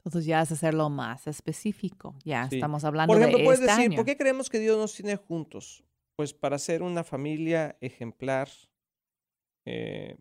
Entonces 0.03 0.25
ya 0.25 0.41
es 0.41 0.51
hacerlo 0.51 0.89
más 0.89 1.27
específico. 1.27 2.15
Ya 2.23 2.47
estamos 2.51 2.83
hablando 2.83 3.13
Por 3.13 3.21
ejemplo, 3.21 3.43
puedes 3.43 3.61
este 3.61 3.71
decir, 3.71 3.95
¿por 3.95 4.05
qué 4.05 4.17
creemos 4.17 4.49
que 4.49 4.59
Dios 4.59 4.77
nos 4.77 4.93
tiene 4.95 5.15
juntos? 5.15 5.83
Pues 6.15 6.33
para 6.33 6.57
ser 6.57 6.81
una 6.81 7.03
familia 7.03 7.77
ejemplar 7.81 8.49
eh, 9.65 10.17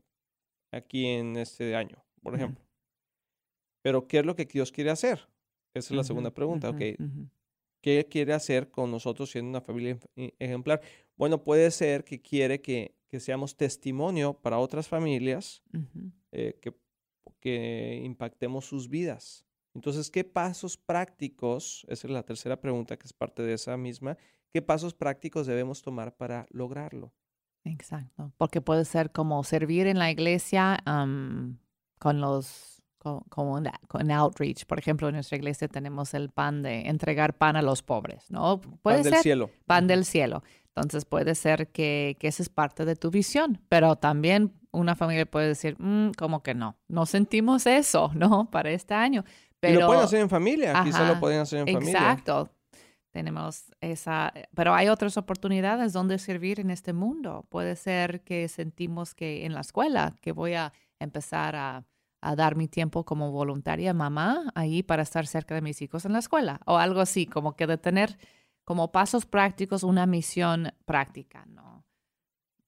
aquí 0.70 1.06
en 1.06 1.36
este 1.36 1.74
año, 1.74 2.04
por 2.22 2.34
ejemplo. 2.34 2.64
Pero 3.82 4.06
¿qué 4.06 4.18
es 4.18 4.26
lo 4.26 4.36
que 4.36 4.44
Dios 4.44 4.70
quiere 4.70 4.90
hacer? 4.90 5.28
Esa 5.74 5.94
es 5.94 5.96
la 5.96 6.04
segunda 6.04 6.30
pregunta. 6.30 6.74
¿Qué 7.80 8.06
quiere 8.10 8.32
hacer 8.32 8.70
con 8.70 8.90
nosotros 8.90 9.30
siendo 9.30 9.50
una 9.50 9.60
familia 9.60 9.98
e, 10.16 10.34
ejemplar? 10.38 10.80
Bueno, 11.16 11.42
puede 11.42 11.70
ser 11.70 12.04
que 12.04 12.20
quiere 12.20 12.60
que, 12.60 12.94
seamos 13.18 13.56
testimonio 13.56 14.34
para 14.34 14.58
otras 14.58 14.86
familias, 14.86 15.62
eh, 16.30 16.58
que, 16.62 16.72
que 17.40 18.00
impactemos 18.04 18.66
sus 18.66 18.88
vidas. 18.88 19.44
Entonces, 19.74 20.10
¿qué 20.10 20.24
pasos 20.24 20.76
prácticos, 20.76 21.84
esa 21.88 22.06
es 22.06 22.12
la 22.12 22.22
tercera 22.22 22.60
pregunta 22.60 22.96
que 22.96 23.06
es 23.06 23.12
parte 23.12 23.42
de 23.42 23.54
esa 23.54 23.76
misma, 23.76 24.16
qué 24.52 24.62
pasos 24.62 24.94
prácticos 24.94 25.46
debemos 25.46 25.82
tomar 25.82 26.16
para 26.16 26.46
lograrlo? 26.50 27.12
Exacto, 27.64 28.32
porque 28.38 28.60
puede 28.60 28.84
ser 28.84 29.12
como 29.12 29.42
servir 29.44 29.86
en 29.86 29.98
la 29.98 30.10
iglesia 30.10 30.82
con 31.98 32.20
los 32.20 32.79
como 33.00 33.62
con 33.88 34.10
outreach. 34.10 34.66
Por 34.66 34.78
ejemplo, 34.78 35.08
en 35.08 35.14
nuestra 35.14 35.36
iglesia 35.36 35.68
tenemos 35.68 36.14
el 36.14 36.30
pan 36.30 36.62
de 36.62 36.88
entregar 36.88 37.36
pan 37.36 37.56
a 37.56 37.62
los 37.62 37.82
pobres, 37.82 38.30
¿no? 38.30 38.60
Puede 38.60 39.02
pan 39.02 39.10
del 39.12 39.22
cielo. 39.22 39.50
Pan 39.66 39.86
del 39.86 40.04
cielo. 40.04 40.42
Entonces 40.74 41.04
puede 41.04 41.34
ser 41.34 41.68
que, 41.68 42.16
que 42.20 42.28
esa 42.28 42.42
es 42.42 42.48
parte 42.48 42.84
de 42.84 42.96
tu 42.96 43.10
visión, 43.10 43.60
pero 43.68 43.96
también 43.96 44.52
una 44.70 44.94
familia 44.94 45.26
puede 45.26 45.48
decir, 45.48 45.76
mm, 45.78 46.12
como 46.12 46.42
que 46.42 46.54
no, 46.54 46.76
no 46.88 47.06
sentimos 47.06 47.66
eso, 47.66 48.10
¿no? 48.14 48.50
Para 48.50 48.70
este 48.70 48.94
año. 48.94 49.24
Pero, 49.58 49.78
y 49.78 49.80
lo 49.80 49.86
pueden 49.88 50.04
hacer 50.04 50.20
en 50.20 50.30
familia, 50.30 50.82
quizás 50.84 51.08
lo 51.08 51.20
pueden 51.20 51.40
hacer 51.40 51.60
en 51.60 51.74
familia. 51.74 51.92
Exacto. 51.92 52.50
Tenemos 53.10 53.72
esa, 53.80 54.32
pero 54.54 54.72
hay 54.72 54.88
otras 54.88 55.16
oportunidades 55.16 55.92
donde 55.92 56.18
servir 56.18 56.60
en 56.60 56.70
este 56.70 56.92
mundo. 56.92 57.44
Puede 57.48 57.74
ser 57.74 58.22
que 58.22 58.46
sentimos 58.46 59.14
que 59.14 59.44
en 59.44 59.52
la 59.52 59.62
escuela, 59.62 60.14
que 60.22 60.30
voy 60.30 60.54
a 60.54 60.72
empezar 61.00 61.56
a, 61.56 61.84
a 62.20 62.36
dar 62.36 62.56
mi 62.56 62.68
tiempo 62.68 63.04
como 63.04 63.32
voluntaria 63.32 63.94
mamá 63.94 64.52
ahí 64.54 64.82
para 64.82 65.02
estar 65.02 65.26
cerca 65.26 65.54
de 65.54 65.62
mis 65.62 65.80
hijos 65.82 66.04
en 66.04 66.12
la 66.12 66.18
escuela 66.18 66.60
o 66.66 66.76
algo 66.76 67.00
así, 67.00 67.26
como 67.26 67.56
que 67.56 67.66
de 67.66 67.78
tener 67.78 68.18
como 68.64 68.92
pasos 68.92 69.26
prácticos 69.26 69.82
una 69.82 70.06
misión 70.06 70.72
práctica, 70.84 71.46
¿no? 71.46 71.84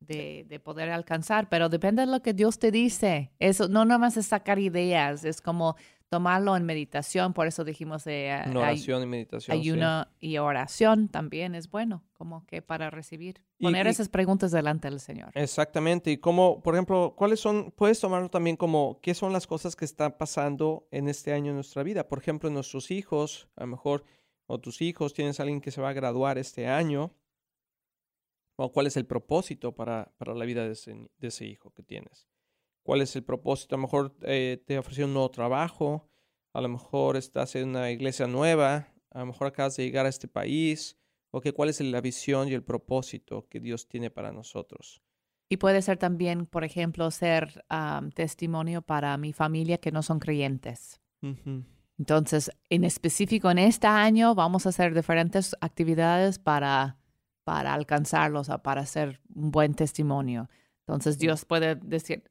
De, 0.01 0.45
de, 0.49 0.59
poder 0.59 0.91
alcanzar, 0.91 1.49
pero 1.49 1.69
depende 1.69 2.03
de 2.03 2.11
lo 2.11 2.23
que 2.23 2.35
Dios 2.35 2.59
te 2.59 2.73
dice. 2.73 3.31
Eso 3.39 3.69
no 3.69 3.85
nomás 3.85 4.17
es 4.17 4.27
sacar 4.27 4.59
ideas, 4.59 5.25
es 5.25 5.41
como 5.41 5.77
tomarlo 6.13 6.55
en 6.59 6.67
meditación, 6.67 7.33
por 7.33 7.47
eso 7.47 7.65
dijimos 7.65 8.05
de 8.05 8.39
oración 8.55 9.03
y 9.03 9.07
meditación. 9.07 9.57
Ayuno 9.57 10.07
y 10.21 10.37
oración 10.37 11.09
también 11.09 11.55
es 11.55 11.71
bueno, 11.71 12.05
como 12.13 12.45
que 12.45 12.61
para 12.61 12.91
recibir, 12.91 13.43
poner 13.59 13.87
esas 13.87 14.11
preguntas 14.11 14.51
delante 14.51 14.91
del 14.91 15.01
Señor. 15.01 15.31
Exactamente, 15.33 16.11
y 16.11 16.19
como, 16.19 16.63
por 16.63 16.75
ejemplo, 16.75 17.15
¿cuáles 17.17 17.41
son, 17.41 17.73
puedes 17.75 17.99
tomarlo 17.99 18.29
también 18.29 18.59
como, 18.59 19.01
qué 19.01 19.15
son 19.15 19.33
las 19.33 19.47
cosas 19.47 19.75
que 19.75 19.87
están 19.87 20.19
pasando 20.19 20.87
en 20.91 21.09
este 21.09 21.33
año 21.33 21.49
en 21.49 21.55
nuestra 21.55 21.83
vida? 21.83 22.07
Por 22.07 22.19
ejemplo, 22.19 22.51
nuestros 22.51 22.91
hijos, 22.91 23.49
a 23.57 23.63
lo 23.63 23.69
mejor 23.69 24.05
o 24.45 24.61
tus 24.61 24.83
hijos, 24.83 25.15
tienes 25.15 25.41
a 25.41 25.45
alguien 25.45 25.63
que 25.63 25.71
se 25.71 25.81
va 25.81 25.89
a 25.89 25.95
graduar 25.95 26.37
este 26.37 26.69
año, 26.69 27.15
o 28.57 28.71
cuál 28.71 28.87
es 28.87 28.99
el 28.99 29.07
propósito 29.07 29.75
para, 29.75 30.13
para 30.19 30.35
la 30.35 30.45
vida 30.45 30.67
de 30.67 30.73
ese, 30.73 30.93
de 31.17 31.29
ese, 31.29 31.47
hijo 31.47 31.71
que 31.71 31.83
tienes. 31.83 32.29
¿Cuál 32.83 33.03
es 33.03 33.15
el 33.17 33.25
propósito? 33.25 33.75
A 33.75 33.79
lo 33.79 33.83
mejor 33.83 34.17
eh, 34.23 34.63
te 34.67 34.79
ofreció 34.79 35.07
un 35.07 35.15
nuevo 35.15 35.31
trabajo, 35.31 36.09
a 36.53 36.61
lo 36.61 36.69
mejor 36.69 37.17
estás 37.17 37.55
en 37.57 37.71
una 37.71 37.91
iglesia 37.91 38.27
nueva, 38.27 38.89
a 39.11 39.21
lo 39.21 39.27
mejor 39.27 39.47
acabas 39.47 39.77
de 39.77 39.85
llegar 39.85 40.07
a 40.07 40.09
este 40.09 40.29
país, 40.29 40.99
o 41.31 41.41
que 41.41 41.53
cuál 41.53 41.69
es 41.71 41.81
la 41.81 42.01
visión 42.01 42.49
y 42.49 42.53
el 42.53 42.63
propósito 42.63 43.49
que 43.49 43.61
Dios 43.61 43.89
tiene 43.89 44.11
para 44.11 44.33
nosotros. 44.33 45.03
Y 45.49 45.59
puede 45.59 45.83
ser 45.83 45.99
también, 45.99 46.47
por 46.47 46.65
ejemplo, 46.65 47.11
ser 47.11 47.65
testimonio 48.15 48.83
para 48.83 49.17
mi 49.17 49.33
familia 49.33 49.79
que 49.79 49.93
no 49.93 50.03
son 50.03 50.19
creyentes. 50.19 51.01
Entonces, 51.99 52.51
en 52.69 52.85
específico, 52.85 53.51
en 53.51 53.59
este 53.59 53.87
año 53.87 54.35
vamos 54.35 54.67
a 54.67 54.71
hacer 54.71 54.95
diferentes 54.95 55.55
actividades 55.61 56.39
para, 56.39 56.99
para 57.45 57.75
alcanzarlos, 57.75 58.51
para 58.63 58.81
hacer 58.81 59.21
un 59.35 59.51
buen 59.51 59.75
testimonio. 59.75 60.49
Entonces, 60.87 61.19
Dios 61.19 61.45
puede 61.45 61.77
decir, 61.77 62.25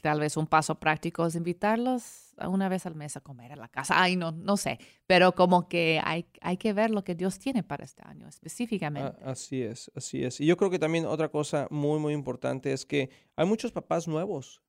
tal 0.00 0.20
vez 0.20 0.36
un 0.36 0.46
paso 0.46 0.78
práctico 0.78 1.26
es 1.26 1.34
invitarlos 1.34 2.34
una 2.46 2.68
vez 2.68 2.86
al 2.86 2.94
mes 2.94 3.16
a 3.16 3.20
comer 3.20 3.52
a 3.52 3.56
la 3.56 3.68
casa. 3.68 4.00
Ay, 4.00 4.16
no, 4.16 4.32
no 4.32 4.56
sé, 4.56 4.78
pero 5.06 5.34
como 5.34 5.68
que 5.68 6.00
hay, 6.02 6.26
hay 6.40 6.56
que 6.56 6.72
ver 6.72 6.90
lo 6.90 7.04
que 7.04 7.14
Dios 7.14 7.38
tiene 7.38 7.62
para 7.62 7.84
este 7.84 8.02
año 8.04 8.26
específicamente. 8.26 9.16
así 9.24 9.62
es, 9.62 9.90
así 9.94 10.24
es. 10.24 10.40
Y 10.40 10.46
yo 10.46 10.56
creo 10.56 10.70
que 10.70 10.78
también 10.78 11.06
otra 11.06 11.28
cosa 11.28 11.68
muy, 11.70 11.98
muy 11.98 12.14
importante 12.14 12.72
es 12.72 12.86
que 12.86 13.10
hay 13.36 13.46
muchos 13.46 13.72
papás 13.72 14.08
nuevos, 14.08 14.62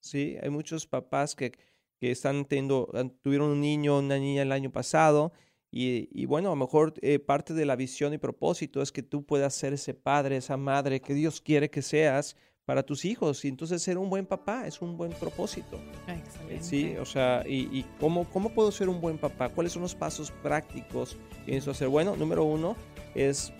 ¿sí? 0.00 0.36
Hay 0.42 0.50
muchos 0.50 0.86
papás 0.86 1.34
que 1.34 1.52
que 1.98 2.10
están 2.10 2.44
teniendo, 2.44 2.90
tuvieron 3.22 3.50
un 3.50 3.60
niño, 3.60 3.98
una 3.98 4.18
niña 4.18 4.42
el 4.42 4.52
año 4.52 4.70
pasado. 4.70 5.32
Y, 5.70 6.24
bueno, 6.24 6.48
a 6.48 6.52
lo 6.52 6.56
mejor 6.56 6.94
eh, 7.02 7.18
parte 7.18 7.52
de 7.52 7.66
la 7.66 7.76
visión 7.76 8.14
y 8.14 8.18
propósito 8.18 8.80
es 8.80 8.90
que 8.90 9.02
tú 9.02 9.26
puedas 9.26 9.54
ser 9.54 9.74
ese 9.74 9.92
padre, 9.92 10.38
esa 10.38 10.56
madre 10.56 11.00
que 11.00 11.12
Dios 11.12 11.42
quiere 11.42 11.68
que 11.68 11.82
seas 11.82 12.36
para 12.68 12.82
tus 12.82 13.06
hijos. 13.06 13.46
Y 13.46 13.48
entonces 13.48 13.80
ser 13.80 13.96
un 13.96 14.10
buen 14.10 14.26
papá 14.26 14.66
es 14.66 14.82
un 14.82 14.98
buen 14.98 15.10
propósito. 15.12 15.80
Excelente. 16.06 16.62
Sí, 16.62 16.96
o 17.00 17.06
sea, 17.06 17.42
y, 17.48 17.82
cómo, 17.98 18.28
cómo 18.28 18.50
puedo 18.50 18.70
ser 18.70 18.90
un 18.90 19.00
buen 19.00 19.16
papá? 19.16 19.48
¿Cuáles 19.48 19.72
son 19.72 19.80
los 19.80 19.94
pasos 19.94 20.30
prácticos 20.42 21.16
que 21.46 21.52
necesito 21.52 21.70
hacer? 21.70 21.88
Bueno, 21.88 22.14
número 22.14 22.44
uno 22.44 22.76
es 23.14 23.54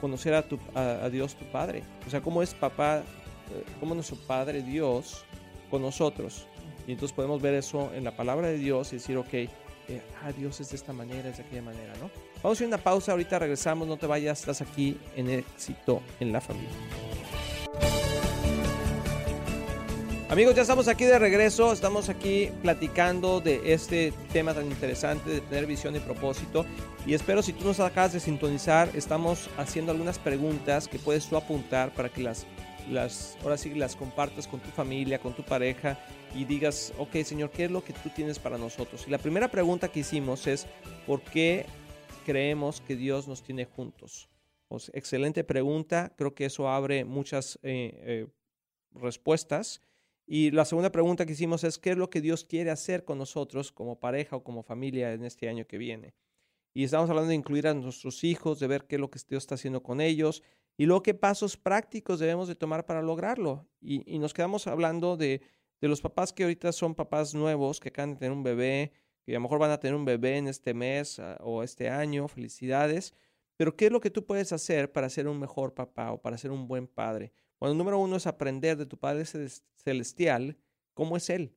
conocer 0.00 0.34
a, 0.34 0.42
tu, 0.42 0.58
a, 0.74 1.08
Dios 1.08 1.36
tu 1.36 1.44
Padre. 1.52 1.84
O 2.04 2.10
sea, 2.10 2.20
cómo 2.20 2.42
es 2.42 2.52
papá, 2.52 2.98
eh, 2.98 3.64
cómo 3.78 3.94
nuestro 3.94 4.16
Padre 4.16 4.60
Dios 4.62 5.24
con 5.70 5.80
nosotros. 5.80 6.48
Y 6.88 6.90
entonces 6.90 7.14
podemos 7.14 7.40
ver 7.40 7.54
eso 7.54 7.92
en 7.94 8.02
la 8.02 8.16
palabra 8.16 8.48
de 8.48 8.58
Dios 8.58 8.92
y 8.92 8.96
decir, 8.96 9.18
ok, 9.18 9.34
eh, 9.34 9.48
ah, 10.20 10.32
Dios 10.36 10.60
es 10.60 10.70
de 10.70 10.76
esta 10.78 10.92
manera, 10.92 11.28
es 11.28 11.36
de 11.36 11.44
aquella 11.44 11.62
manera, 11.62 11.92
¿no? 12.00 12.10
Vamos 12.42 12.44
a 12.44 12.50
hacer 12.58 12.66
una 12.66 12.78
pausa, 12.78 13.12
ahorita 13.12 13.38
regresamos, 13.38 13.86
no 13.86 13.96
te 13.96 14.08
vayas, 14.08 14.40
estás 14.40 14.62
aquí 14.62 14.98
en 15.14 15.30
éxito 15.30 16.02
en 16.18 16.32
la 16.32 16.40
familia. 16.40 17.11
Amigos, 20.32 20.54
ya 20.54 20.62
estamos 20.62 20.88
aquí 20.88 21.04
de 21.04 21.18
regreso, 21.18 21.74
estamos 21.74 22.08
aquí 22.08 22.48
platicando 22.62 23.42
de 23.42 23.74
este 23.74 24.14
tema 24.32 24.54
tan 24.54 24.64
interesante 24.64 25.28
de 25.28 25.40
tener 25.42 25.66
visión 25.66 25.94
y 25.94 26.00
propósito. 26.00 26.64
Y 27.04 27.12
espero 27.12 27.42
si 27.42 27.52
tú 27.52 27.66
nos 27.66 27.80
acabas 27.80 28.14
de 28.14 28.20
sintonizar, 28.20 28.88
estamos 28.96 29.50
haciendo 29.58 29.92
algunas 29.92 30.18
preguntas 30.18 30.88
que 30.88 30.98
puedes 30.98 31.26
tú 31.28 31.36
apuntar 31.36 31.92
para 31.92 32.08
que 32.08 32.22
las, 32.22 32.46
las 32.90 33.36
ahora 33.42 33.58
sí 33.58 33.74
las 33.74 33.94
compartas 33.94 34.48
con 34.48 34.58
tu 34.60 34.70
familia, 34.70 35.18
con 35.18 35.34
tu 35.34 35.42
pareja 35.42 35.98
y 36.34 36.46
digas, 36.46 36.94
ok 36.96 37.14
Señor, 37.24 37.50
¿qué 37.50 37.66
es 37.66 37.70
lo 37.70 37.84
que 37.84 37.92
tú 37.92 38.08
tienes 38.08 38.38
para 38.38 38.56
nosotros? 38.56 39.04
Y 39.06 39.10
la 39.10 39.18
primera 39.18 39.50
pregunta 39.50 39.88
que 39.88 40.00
hicimos 40.00 40.46
es, 40.46 40.66
¿por 41.06 41.20
qué 41.20 41.66
creemos 42.24 42.80
que 42.80 42.96
Dios 42.96 43.28
nos 43.28 43.42
tiene 43.42 43.66
juntos? 43.66 44.30
Pues, 44.68 44.90
excelente 44.94 45.44
pregunta, 45.44 46.14
creo 46.16 46.34
que 46.34 46.46
eso 46.46 46.70
abre 46.70 47.04
muchas 47.04 47.58
eh, 47.62 48.00
eh, 48.02 48.26
respuestas. 48.94 49.82
Y 50.34 50.50
la 50.50 50.64
segunda 50.64 50.90
pregunta 50.90 51.26
que 51.26 51.34
hicimos 51.34 51.62
es, 51.62 51.78
¿qué 51.78 51.90
es 51.90 51.98
lo 51.98 52.08
que 52.08 52.22
Dios 52.22 52.46
quiere 52.46 52.70
hacer 52.70 53.04
con 53.04 53.18
nosotros 53.18 53.70
como 53.70 54.00
pareja 54.00 54.34
o 54.34 54.42
como 54.42 54.62
familia 54.62 55.12
en 55.12 55.26
este 55.26 55.46
año 55.46 55.66
que 55.66 55.76
viene? 55.76 56.14
Y 56.72 56.84
estamos 56.84 57.10
hablando 57.10 57.28
de 57.28 57.34
incluir 57.34 57.68
a 57.68 57.74
nuestros 57.74 58.24
hijos, 58.24 58.58
de 58.58 58.66
ver 58.66 58.86
qué 58.86 58.94
es 58.94 59.00
lo 59.02 59.10
que 59.10 59.20
Dios 59.28 59.42
está 59.42 59.56
haciendo 59.56 59.82
con 59.82 60.00
ellos 60.00 60.42
y 60.78 60.86
luego 60.86 61.02
qué 61.02 61.12
pasos 61.12 61.58
prácticos 61.58 62.18
debemos 62.18 62.48
de 62.48 62.54
tomar 62.54 62.86
para 62.86 63.02
lograrlo. 63.02 63.68
y 63.82 64.18
nos 64.18 64.32
quedamos 64.32 64.66
hablando 64.66 65.18
de 65.18 65.42
los 65.82 66.00
papás 66.00 66.32
que 66.32 66.44
ahorita 66.44 66.72
son 66.72 66.94
papás 66.94 67.34
nuevos, 67.34 67.78
que 67.78 67.90
acaban 67.90 68.14
de 68.14 68.20
tener 68.20 68.32
un 68.32 68.42
bebé, 68.42 68.92
que 69.26 69.32
a 69.32 69.34
lo 69.34 69.42
mejor 69.42 69.58
van 69.58 69.70
a 69.70 69.80
tener 69.80 69.94
un 69.94 70.06
bebé 70.06 70.38
en 70.38 70.48
este 70.48 70.72
mes 70.72 71.18
ah, 71.18 71.36
o 71.42 71.62
este 71.62 71.90
año, 71.90 72.26
felicidades. 72.26 73.12
Pero 73.58 73.76
¿qué 73.76 73.84
es 73.84 73.92
lo 73.92 74.00
que 74.00 74.10
tú 74.10 74.24
puedes 74.24 74.50
hacer 74.54 74.92
para 74.92 75.10
ser 75.10 75.28
un 75.28 75.38
mejor 75.38 75.74
papá 75.74 76.10
o 76.10 76.22
para 76.22 76.38
ser 76.38 76.52
un 76.52 76.68
buen 76.68 76.86
padre? 76.86 77.34
Bueno, 77.62 77.76
número 77.76 78.00
uno 78.00 78.16
es 78.16 78.26
aprender 78.26 78.76
de 78.76 78.86
tu 78.86 78.98
Padre 78.98 79.24
Celestial 79.24 80.58
cómo 80.94 81.16
es 81.16 81.30
Él 81.30 81.56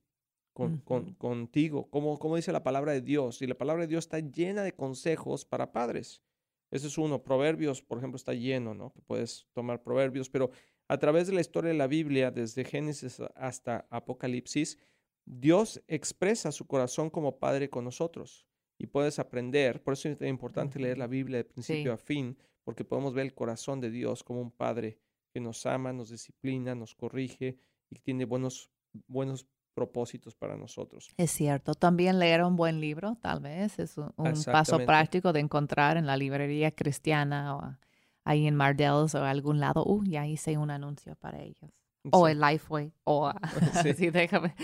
con, 0.54 0.78
contigo, 1.18 1.90
cómo, 1.90 2.20
cómo 2.20 2.36
dice 2.36 2.52
la 2.52 2.62
palabra 2.62 2.92
de 2.92 3.02
Dios. 3.02 3.42
Y 3.42 3.48
la 3.48 3.58
palabra 3.58 3.82
de 3.82 3.88
Dios 3.88 4.06
está 4.06 4.20
llena 4.20 4.62
de 4.62 4.76
consejos 4.76 5.46
para 5.46 5.72
padres. 5.72 6.22
Ese 6.70 6.86
es 6.86 7.00
uno. 7.00 7.24
Proverbios, 7.24 7.82
por 7.82 7.98
ejemplo, 7.98 8.18
está 8.18 8.36
lleno, 8.36 8.76
¿no? 8.76 8.94
Que 8.94 9.02
puedes 9.02 9.48
tomar 9.52 9.82
proverbios, 9.82 10.30
pero 10.30 10.52
a 10.88 11.00
través 11.00 11.26
de 11.26 11.34
la 11.34 11.42
historia 11.42 11.72
de 11.72 11.78
la 11.78 11.88
Biblia, 11.88 12.30
desde 12.30 12.66
Génesis 12.66 13.20
hasta 13.34 13.88
Apocalipsis, 13.90 14.78
Dios 15.26 15.82
expresa 15.88 16.52
su 16.52 16.68
corazón 16.68 17.10
como 17.10 17.40
Padre 17.40 17.72
con 17.72 17.84
nosotros 17.84 18.46
y 18.78 18.86
puedes 18.86 19.18
aprender. 19.18 19.82
Por 19.82 19.94
eso 19.94 20.10
es 20.10 20.22
importante 20.22 20.78
leer 20.80 21.00
la 21.00 21.08
Biblia 21.08 21.38
de 21.38 21.46
principio 21.46 21.94
a 21.94 21.98
fin, 21.98 22.38
porque 22.64 22.86
podemos 22.86 23.16
ver 23.16 23.26
el 23.26 23.34
corazón 23.34 23.82
de 23.82 23.90
Dios 23.90 24.24
como 24.24 24.40
un 24.40 24.52
Padre 24.52 25.00
que 25.36 25.42
nos 25.42 25.66
ama, 25.66 25.92
nos 25.92 26.12
disciplina, 26.12 26.76
nos 26.76 26.96
corrige 26.96 27.60
y 27.90 28.00
tiene 28.00 28.24
buenos, 28.24 28.72
buenos 29.06 29.46
propósitos 29.74 30.34
para 30.34 30.56
nosotros. 30.56 31.10
Es 31.18 31.32
cierto. 31.32 31.74
También 31.74 32.20
leer 32.20 32.42
un 32.42 32.56
buen 32.56 32.80
libro, 32.80 33.18
tal 33.22 33.42
vez, 33.42 33.78
es 33.78 33.98
un, 33.98 34.14
un 34.16 34.44
paso 34.46 34.86
práctico 34.86 35.34
de 35.34 35.42
encontrar 35.42 35.98
en 35.98 36.06
la 36.06 36.16
librería 36.16 36.72
cristiana 36.72 37.58
o 37.58 37.78
ahí 38.24 38.48
en 38.48 38.56
Mardells 38.56 39.14
o 39.14 39.26
algún 39.26 39.60
lado, 39.60 39.84
uh, 39.86 40.06
ya 40.06 40.26
hice 40.26 40.58
un 40.58 40.72
anuncio 40.72 41.18
para 41.18 41.42
ellos. 41.42 41.70
O 42.12 42.30
el 42.30 42.40
Lifeway, 42.40 42.94
o 43.04 43.34
sí. 43.98 44.12
déjame. 44.12 44.56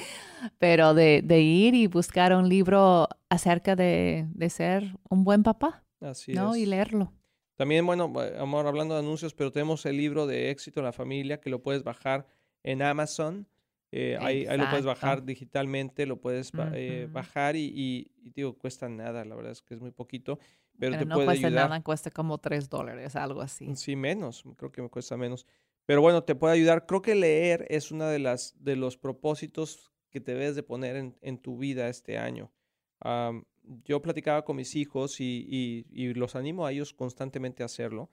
Pero 0.58 0.94
de, 0.94 1.22
de, 1.22 1.42
ir 1.42 1.76
y 1.76 1.88
buscar 1.88 2.34
un 2.34 2.48
libro 2.48 3.10
acerca 3.28 3.76
de, 3.76 4.26
de 4.30 4.50
ser 4.50 4.98
un 5.10 5.26
buen 5.26 5.44
papá. 5.44 5.84
Así 6.00 6.32
¿no? 6.32 6.56
Y 6.56 6.66
leerlo. 6.66 7.12
También, 7.62 7.86
bueno, 7.86 8.12
amor, 8.40 8.66
hablando 8.66 8.96
de 8.96 9.02
anuncios, 9.02 9.36
pero 9.36 9.52
tenemos 9.52 9.86
el 9.86 9.96
libro 9.96 10.26
de 10.26 10.50
éxito 10.50 10.80
en 10.80 10.86
la 10.88 10.92
familia 10.92 11.40
que 11.40 11.52
lo 11.52 11.62
puedes 11.62 11.84
bajar 11.84 12.26
en 12.64 12.82
Amazon. 12.82 13.48
Eh, 13.92 14.18
ahí, 14.20 14.48
ahí, 14.48 14.58
lo 14.58 14.68
puedes 14.68 14.84
bajar 14.84 15.24
digitalmente, 15.24 16.08
lo 16.08 16.20
puedes 16.20 16.52
eh, 16.74 17.08
bajar 17.12 17.56
y, 17.56 17.66
y, 17.66 18.12
y, 18.24 18.32
digo, 18.32 18.58
cuesta 18.58 18.90
nada, 18.90 19.24
la 19.26 19.36
verdad 19.36 19.52
es 19.52 19.62
que 19.62 19.76
es 19.76 19.80
muy 19.80 19.92
poquito. 19.92 20.40
Pero, 20.80 20.98
te 20.98 21.06
no 21.06 21.14
puede 21.14 21.28
cuesta 21.28 21.48
ayudar. 21.50 21.70
nada, 21.70 21.84
cuesta 21.84 22.10
como 22.10 22.40
tres 22.40 22.68
dólares, 22.68 23.16
algo 23.16 23.42
así. 23.42 23.76
Sí, 23.76 23.96
menos, 23.96 24.44
creo 24.58 24.72
que 24.72 24.82
me 24.82 24.90
cuesta 24.90 25.16
menos. 25.16 25.46
Pero 25.86 26.02
bueno, 26.02 26.24
te 26.24 26.34
puede 26.34 26.56
ayudar. 26.56 26.88
Creo 26.88 27.04
que 27.04 27.14
leer 27.14 27.68
es 27.70 27.92
uno 27.92 28.08
de, 28.08 28.18
las, 28.18 28.56
de 28.58 28.76
los 28.76 28.98
propósitos 28.98 29.94
que 30.10 30.20
te 30.20 30.34
debes 30.34 30.56
de 30.56 30.64
poner 30.64 30.96
en, 30.96 31.16
en 31.22 31.38
tu 31.38 31.60
vida 31.60 31.90
este 31.90 32.18
año. 32.18 32.52
Yo 33.86 34.02
platicaba 34.02 34.44
con 34.44 34.56
mis 34.56 34.76
hijos 34.76 35.20
y, 35.20 35.46
y, 35.48 35.86
y, 35.92 36.14
los 36.14 36.36
animo 36.36 36.66
a 36.66 36.72
ellos 36.72 36.94
constantemente 36.94 37.64
a 37.64 37.68
hacerlo, 37.68 38.10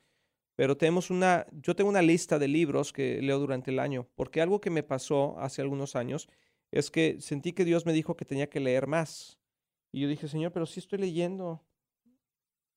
pero 0.54 0.76
tenemos 0.76 1.10
una, 1.10 1.46
yo 1.52 1.76
tengo 1.76 1.90
una 1.90 2.02
lista 2.02 2.38
de 2.38 2.48
libros 2.48 2.92
que 2.92 3.22
leo 3.22 3.38
durante 3.38 3.70
el 3.70 3.78
año, 3.78 4.08
porque 4.14 4.40
algo 4.40 4.60
que 4.60 4.70
me 4.70 4.82
pasó 4.82 5.38
hace 5.38 5.62
algunos 5.62 5.96
años 5.96 6.28
es 6.70 6.90
que 6.90 7.20
sentí 7.20 7.52
que 7.52 7.64
Dios 7.64 7.86
me 7.86 7.92
dijo 7.92 8.16
que 8.16 8.24
tenía 8.24 8.50
que 8.50 8.60
leer 8.60 8.86
más. 8.86 9.38
Y 9.92 10.00
yo 10.00 10.08
dije, 10.08 10.28
Señor, 10.28 10.52
pero 10.52 10.66
sí 10.66 10.80
estoy 10.80 10.98
leyendo. 10.98 11.64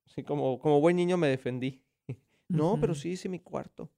Sí, 0.06 0.24
como, 0.24 0.60
como 0.60 0.80
buen 0.80 0.96
niño 0.96 1.18
me 1.18 1.28
defendí. 1.28 1.84
no, 2.48 2.78
pero 2.80 2.96
sí 2.96 3.10
hice 3.10 3.30
mi 3.30 3.40
cuarto. 3.40 3.90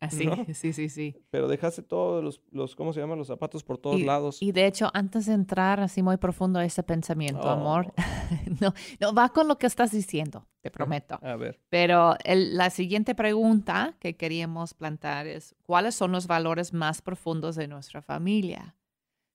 Así, 0.00 0.28
sí, 0.54 0.72
sí, 0.72 0.88
sí. 0.88 1.16
Pero 1.30 1.48
dejaste 1.48 1.82
todos 1.82 2.22
los, 2.22 2.42
los, 2.50 2.76
¿cómo 2.76 2.92
se 2.92 3.00
llaman? 3.00 3.18
Los 3.18 3.28
zapatos 3.28 3.62
por 3.62 3.78
todos 3.78 4.00
lados. 4.00 4.42
Y 4.42 4.52
de 4.52 4.66
hecho, 4.66 4.90
antes 4.94 5.26
de 5.26 5.32
entrar 5.32 5.80
así 5.80 6.02
muy 6.02 6.16
profundo 6.16 6.58
a 6.58 6.64
ese 6.64 6.82
pensamiento, 6.82 7.48
amor, 7.48 7.92
oh. 7.96 8.02
no, 8.60 8.74
no, 9.00 9.14
va 9.14 9.30
con 9.30 9.48
lo 9.48 9.58
que 9.58 9.66
estás 9.66 9.92
diciendo, 9.92 10.46
te 10.60 10.70
prometo. 10.70 11.18
A 11.22 11.36
ver. 11.36 11.60
Pero 11.68 12.14
la 12.24 12.70
siguiente 12.70 13.14
pregunta 13.14 13.96
que 13.98 14.16
queríamos 14.16 14.74
plantar 14.74 15.26
es, 15.26 15.54
¿cuáles 15.62 15.94
son 15.94 16.12
los 16.12 16.26
valores 16.26 16.72
más 16.72 17.02
profundos 17.02 17.56
de 17.56 17.68
nuestra 17.68 18.02
familia? 18.02 18.76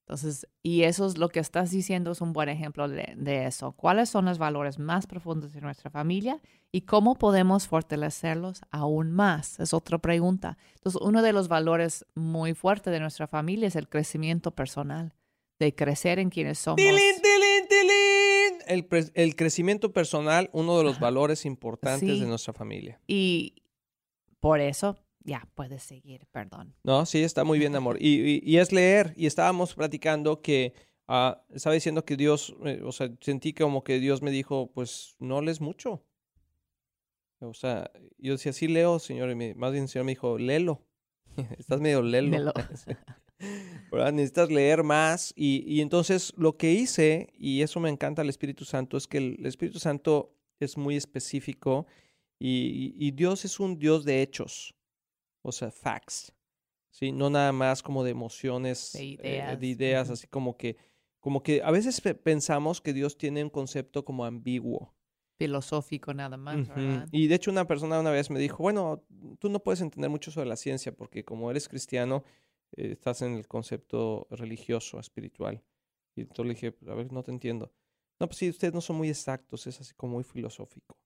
Entonces, 0.02 0.48
y 0.62 0.82
eso 0.82 1.06
es 1.06 1.16
lo 1.16 1.28
que 1.28 1.40
estás 1.40 1.70
diciendo, 1.70 2.10
es 2.10 2.20
un 2.20 2.32
buen 2.32 2.48
ejemplo 2.48 2.88
de, 2.88 3.46
eso. 3.46 3.72
¿Cuáles 3.72 4.10
son 4.10 4.24
los 4.24 4.38
valores 4.38 4.78
más 4.78 5.06
profundos 5.06 5.52
de 5.52 5.60
nuestra 5.60 5.90
familia 5.90 6.40
y 6.72 6.82
cómo 6.82 7.14
podemos 7.14 7.68
fortalecerlos 7.68 8.62
aún 8.70 9.12
más? 9.12 9.60
Es 9.60 9.72
otra 9.72 9.98
pregunta. 9.98 10.58
Entonces, 10.74 11.00
uno 11.00 11.22
de 11.22 11.32
los 11.32 11.48
valores 11.48 12.04
muy 12.14 12.52
fuertes 12.52 12.92
de 12.92 13.00
nuestra 13.00 13.28
familia 13.28 13.68
es 13.68 13.76
el 13.76 13.88
crecimiento 13.88 14.50
personal, 14.50 15.14
de 15.60 15.74
crecer 15.74 16.18
en 16.18 16.30
quienes 16.30 16.58
somos. 16.58 16.76
¡Tilín, 16.76 16.98
tilín, 17.22 17.68
tilín! 17.68 18.62
El, 18.66 19.12
el 19.14 19.36
crecimiento 19.36 19.92
personal, 19.92 20.50
uno 20.52 20.76
de 20.78 20.84
los 20.84 20.98
valores 20.98 21.46
importantes 21.46 22.20
de 22.20 22.26
nuestra 22.26 22.52
familia. 22.52 23.00
Y 23.06 23.62
por 24.40 24.60
eso 24.60 24.98
ya, 25.24 25.48
puedes 25.54 25.82
seguir, 25.82 26.26
perdón. 26.32 26.74
No, 26.82 27.06
sí, 27.06 27.22
está 27.22 27.44
muy 27.44 27.58
bien, 27.58 27.74
amor. 27.76 27.96
Y, 28.00 28.56
es 28.56 28.72
leer. 28.72 29.14
Y 29.16 29.26
estábamos 29.26 29.74
platicando 29.74 30.42
que 30.42 30.74
ah, 31.06 31.42
estaba 31.50 31.74
diciendo 31.74 32.04
que 32.04 32.16
Dios, 32.16 32.54
eh, 32.64 32.80
o 32.84 32.92
sea, 32.92 33.10
sentí 33.20 33.52
como 33.52 33.84
que 33.84 33.98
Dios 33.98 34.22
me 34.22 34.30
dijo, 34.30 34.70
pues 34.72 35.16
no 35.18 35.40
lees 35.40 35.60
mucho. 35.60 36.04
O 37.40 37.54
sea, 37.54 37.90
yo 38.18 38.32
decía, 38.32 38.52
sí 38.52 38.68
leo, 38.68 38.98
Señor. 38.98 39.30
Y 39.30 39.54
más 39.54 39.72
bien 39.72 39.84
el 39.84 39.88
Señor 39.88 40.06
me 40.06 40.12
dijo, 40.12 40.38
léelo. 40.38 40.82
Estás 41.58 41.80
medio 41.80 42.02
lelo. 42.02 42.52
Necesitas 44.12 44.50
leer 44.50 44.82
más. 44.82 45.32
Y, 45.36 45.64
y, 45.66 45.80
entonces 45.80 46.32
lo 46.36 46.56
que 46.56 46.72
hice, 46.72 47.32
y 47.36 47.62
eso 47.62 47.80
me 47.80 47.90
encanta 47.90 48.22
el 48.22 48.28
Espíritu 48.28 48.64
Santo, 48.64 48.96
es 48.96 49.06
que 49.06 49.18
el, 49.18 49.46
Espíritu 49.46 49.78
Santo 49.78 50.34
es 50.60 50.76
muy 50.76 50.96
específico 50.96 51.86
y, 52.38 52.94
y 52.96 53.10
Dios 53.10 53.44
es 53.44 53.58
un 53.58 53.78
Dios 53.78 54.04
de 54.04 54.22
hechos 54.22 54.76
o 55.42 55.52
sea, 55.52 55.70
facts, 55.70 56.32
¿sí? 56.90 57.12
No 57.12 57.28
nada 57.30 57.52
más 57.52 57.82
como 57.82 58.04
de 58.04 58.10
emociones, 58.10 58.92
de 58.92 59.18
eh, 59.22 59.58
ideas, 59.62 60.10
así 60.10 60.26
como 60.26 60.56
que, 60.56 60.76
como 61.20 61.42
que 61.42 61.62
a 61.62 61.70
veces 61.70 62.00
pensamos 62.22 62.80
que 62.80 62.92
Dios 62.92 63.18
tiene 63.18 63.42
un 63.42 63.50
concepto 63.50 64.04
como 64.04 64.24
ambiguo. 64.24 64.94
Filosófico 65.38 66.14
nada 66.14 66.36
más, 66.36 66.68
Y 67.10 67.26
de 67.26 67.34
hecho 67.34 67.50
una 67.50 67.66
persona 67.66 67.98
una 67.98 68.10
vez 68.10 68.30
me 68.30 68.38
dijo, 68.38 68.62
bueno, 68.62 69.04
tú 69.40 69.48
no 69.48 69.60
puedes 69.60 69.80
entender 69.80 70.08
mucho 70.08 70.30
sobre 70.30 70.48
la 70.48 70.56
ciencia 70.56 70.94
porque 70.94 71.24
como 71.24 71.50
eres 71.50 71.68
cristiano, 71.68 72.22
eh, 72.76 72.92
estás 72.92 73.22
en 73.22 73.34
el 73.34 73.48
concepto 73.48 74.28
religioso, 74.30 75.00
espiritual. 75.00 75.62
Y 76.14 76.22
entonces 76.22 76.46
le 76.46 76.54
dije, 76.54 76.76
a 76.88 76.94
ver, 76.94 77.12
no 77.12 77.22
te 77.22 77.32
entiendo. 77.32 77.72
No, 78.20 78.28
pues 78.28 78.38
sí, 78.38 78.48
ustedes 78.48 78.72
no 78.74 78.80
son 78.80 78.96
muy 78.96 79.08
exactos, 79.08 79.66
es 79.66 79.80
así 79.80 79.94
como 79.94 80.14
muy 80.14 80.24
filosófico. 80.24 80.96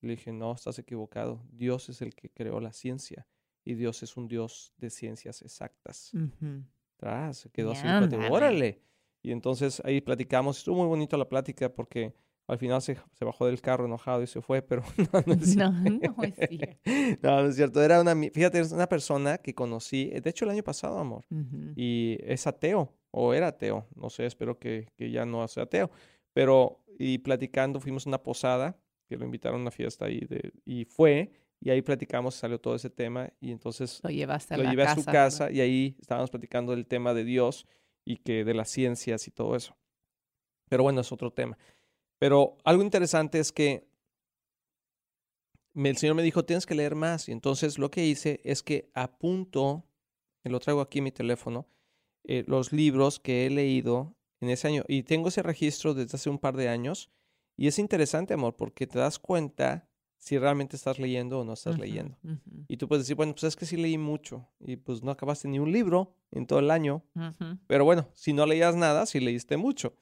Le 0.00 0.12
dije, 0.12 0.32
no, 0.32 0.52
estás 0.52 0.78
equivocado. 0.78 1.42
Dios 1.50 1.88
es 1.88 2.00
el 2.00 2.14
que 2.14 2.30
creó 2.30 2.60
la 2.60 2.72
ciencia 2.72 3.26
y 3.64 3.74
Dios 3.74 4.02
es 4.02 4.16
un 4.16 4.28
Dios 4.28 4.72
de 4.78 4.90
ciencias 4.90 5.42
exactas. 5.42 6.12
se 7.32 7.50
quedó 7.50 7.72
así, 7.72 7.86
órale. 8.30 8.80
Y 9.22 9.32
entonces 9.32 9.80
ahí 9.84 10.00
platicamos, 10.00 10.58
estuvo 10.58 10.76
muy 10.76 10.86
bonito 10.86 11.16
la 11.16 11.28
plática 11.28 11.70
porque 11.70 12.14
al 12.46 12.58
final 12.58 12.82
se, 12.82 12.98
se, 13.12 13.24
bajó 13.24 13.46
del 13.46 13.60
carro 13.62 13.86
enojado 13.86 14.22
y 14.22 14.26
se 14.26 14.42
fue, 14.42 14.60
pero 14.60 14.82
no, 15.12 15.22
no 15.26 15.32
es 15.32 15.54
cierto. 15.54 15.72
No, 15.72 16.14
no 16.16 16.22
es 16.24 16.34
cierto. 16.34 16.76
no, 17.22 17.42
no 17.42 17.48
es 17.48 17.56
cierto. 17.56 17.82
Era 17.82 18.00
una, 18.02 18.14
fíjate, 18.14 18.60
es 18.60 18.72
una 18.72 18.86
persona 18.86 19.38
que 19.38 19.54
conocí, 19.54 20.10
de 20.10 20.30
hecho 20.30 20.44
el 20.44 20.50
año 20.50 20.62
pasado, 20.62 20.98
amor, 20.98 21.24
y 21.74 22.18
es 22.20 22.46
ateo, 22.46 22.92
o 23.10 23.32
era 23.32 23.48
ateo, 23.48 23.86
no 23.94 24.10
sé, 24.10 24.26
espero 24.26 24.58
que, 24.58 24.88
que 24.96 25.10
ya 25.10 25.24
no 25.24 25.46
sea 25.48 25.62
ateo, 25.62 25.90
pero 26.34 26.84
y 26.98 27.18
platicando 27.18 27.80
fuimos 27.80 28.06
a 28.06 28.10
una 28.10 28.22
posada, 28.22 28.76
que 29.08 29.16
lo 29.16 29.24
invitaron 29.24 29.60
a 29.60 29.62
una 29.62 29.70
fiesta 29.70 30.04
ahí, 30.04 30.20
de, 30.20 30.52
y 30.66 30.84
fue, 30.84 31.32
y 31.64 31.70
ahí 31.70 31.80
platicamos, 31.80 32.34
salió 32.34 32.60
todo 32.60 32.74
ese 32.74 32.90
tema 32.90 33.32
y 33.40 33.50
entonces 33.50 33.98
lo, 34.04 34.10
llevaste 34.10 34.52
a 34.52 34.58
lo 34.58 34.64
llevé 34.64 34.82
a 34.82 34.94
su 34.94 35.02
casa 35.02 35.50
y 35.50 35.62
ahí 35.62 35.96
estábamos 35.98 36.28
platicando 36.30 36.72
del 36.72 36.86
tema 36.86 37.14
de 37.14 37.24
Dios 37.24 37.66
y 38.04 38.18
que 38.18 38.44
de 38.44 38.52
las 38.52 38.68
ciencias 38.68 39.26
y 39.26 39.30
todo 39.30 39.56
eso. 39.56 39.74
Pero 40.68 40.82
bueno, 40.82 41.00
es 41.00 41.10
otro 41.10 41.32
tema. 41.32 41.56
Pero 42.18 42.58
algo 42.64 42.82
interesante 42.82 43.38
es 43.38 43.50
que 43.50 43.88
el 45.74 45.96
Señor 45.96 46.16
me 46.16 46.22
dijo, 46.22 46.44
tienes 46.44 46.66
que 46.66 46.74
leer 46.74 46.96
más. 46.96 47.30
Y 47.30 47.32
entonces 47.32 47.78
lo 47.78 47.90
que 47.90 48.04
hice 48.04 48.42
es 48.44 48.62
que 48.62 48.90
apunto, 48.92 49.88
lo 50.42 50.60
traigo 50.60 50.82
aquí 50.82 50.98
en 50.98 51.04
mi 51.04 51.12
teléfono, 51.12 51.66
eh, 52.24 52.44
los 52.46 52.74
libros 52.74 53.18
que 53.18 53.46
he 53.46 53.50
leído 53.50 54.14
en 54.40 54.50
ese 54.50 54.68
año. 54.68 54.84
Y 54.86 55.04
tengo 55.04 55.28
ese 55.28 55.42
registro 55.42 55.94
desde 55.94 56.16
hace 56.16 56.28
un 56.28 56.38
par 56.38 56.58
de 56.58 56.68
años. 56.68 57.10
Y 57.56 57.68
es 57.68 57.78
interesante, 57.78 58.34
amor, 58.34 58.54
porque 58.54 58.86
te 58.86 58.98
das 58.98 59.18
cuenta 59.18 59.88
si 60.24 60.38
realmente 60.38 60.74
estás 60.74 60.98
leyendo 60.98 61.40
o 61.40 61.44
no 61.44 61.52
estás 61.52 61.78
leyendo. 61.78 62.16
Y 62.66 62.78
tú 62.78 62.88
puedes 62.88 63.04
decir, 63.04 63.14
bueno, 63.14 63.34
pues 63.34 63.44
es 63.44 63.56
que 63.56 63.66
sí 63.66 63.76
leí 63.76 63.98
mucho 63.98 64.48
y 64.58 64.76
pues 64.76 65.02
no 65.02 65.10
acabaste 65.10 65.48
ni 65.48 65.58
un 65.58 65.70
libro 65.70 66.16
en 66.30 66.46
todo 66.46 66.60
el 66.60 66.70
año. 66.70 67.04
Pero 67.66 67.84
bueno, 67.84 68.08
si 68.14 68.32
no 68.32 68.46
leías 68.46 68.74
nada, 68.74 69.04
sí 69.04 69.20
leíste 69.20 69.58
mucho, 69.58 69.98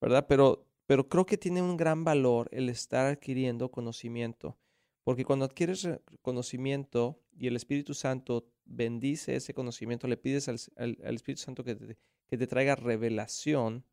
¿verdad? 0.00 0.26
Pero, 0.28 0.66
pero 0.86 1.08
creo 1.08 1.24
que 1.24 1.38
tiene 1.38 1.62
un 1.62 1.76
gran 1.76 2.02
valor 2.02 2.48
el 2.50 2.68
estar 2.68 3.06
adquiriendo 3.06 3.70
conocimiento. 3.70 4.58
Porque 5.04 5.24
cuando 5.24 5.44
adquieres 5.44 5.88
conocimiento 6.20 7.22
y 7.30 7.46
el 7.46 7.54
Espíritu 7.54 7.94
Santo 7.94 8.50
bendice 8.64 9.36
ese 9.36 9.54
conocimiento, 9.54 10.08
le 10.08 10.16
pides 10.16 10.48
al, 10.48 10.98
Espíritu 11.14 11.42
Santo 11.42 11.62
que 11.62 11.76
te, 11.76 11.96
que 12.26 12.36
te, 12.36 12.48
traiga 12.48 12.74
revelación 12.74 13.84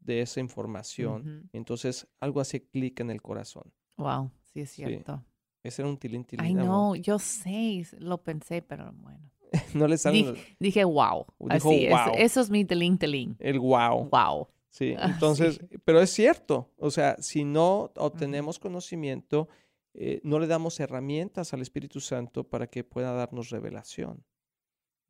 de 0.00 0.22
esa 0.22 0.40
información, 0.40 1.50
entonces 1.52 2.06
algo 2.18 2.40
hace 2.40 2.66
clic 2.66 3.00
en 3.00 3.10
el 3.10 3.20
corazón. 3.20 3.74
Wow. 3.98 4.30
Sí, 4.56 4.62
es 4.62 4.70
cierto. 4.70 5.22
Ese 5.62 5.82
era 5.82 5.88
un 5.90 5.98
tilín 5.98 6.24
tilín. 6.24 6.46
Ay, 6.46 6.54
no, 6.54 6.94
yo 6.94 7.18
sé, 7.18 7.86
lo 7.98 8.22
pensé, 8.22 8.62
pero 8.62 8.90
bueno. 8.92 9.30
no 9.74 9.86
le 9.86 9.98
sale. 9.98 10.34
Dije, 10.58 10.84
wow. 10.84 11.26
Así, 11.50 11.88
wow. 11.88 12.14
eso 12.16 12.40
es 12.40 12.48
mi 12.48 12.64
tilín 12.64 12.96
tilín. 12.96 13.36
El 13.38 13.60
wow. 13.60 14.08
Wow. 14.08 14.48
Sí, 14.70 14.94
entonces, 14.98 15.60
pero 15.84 16.00
es 16.00 16.08
cierto. 16.10 16.72
O 16.78 16.90
sea, 16.90 17.16
si 17.18 17.44
no 17.44 17.92
obtenemos 17.96 18.58
conocimiento, 18.58 19.48
eh, 19.92 20.20
no 20.22 20.38
le 20.38 20.46
damos 20.46 20.80
herramientas 20.80 21.52
al 21.52 21.60
Espíritu 21.60 22.00
Santo 22.00 22.44
para 22.44 22.68
que 22.68 22.82
pueda 22.82 23.12
darnos 23.12 23.50
revelación. 23.50 24.24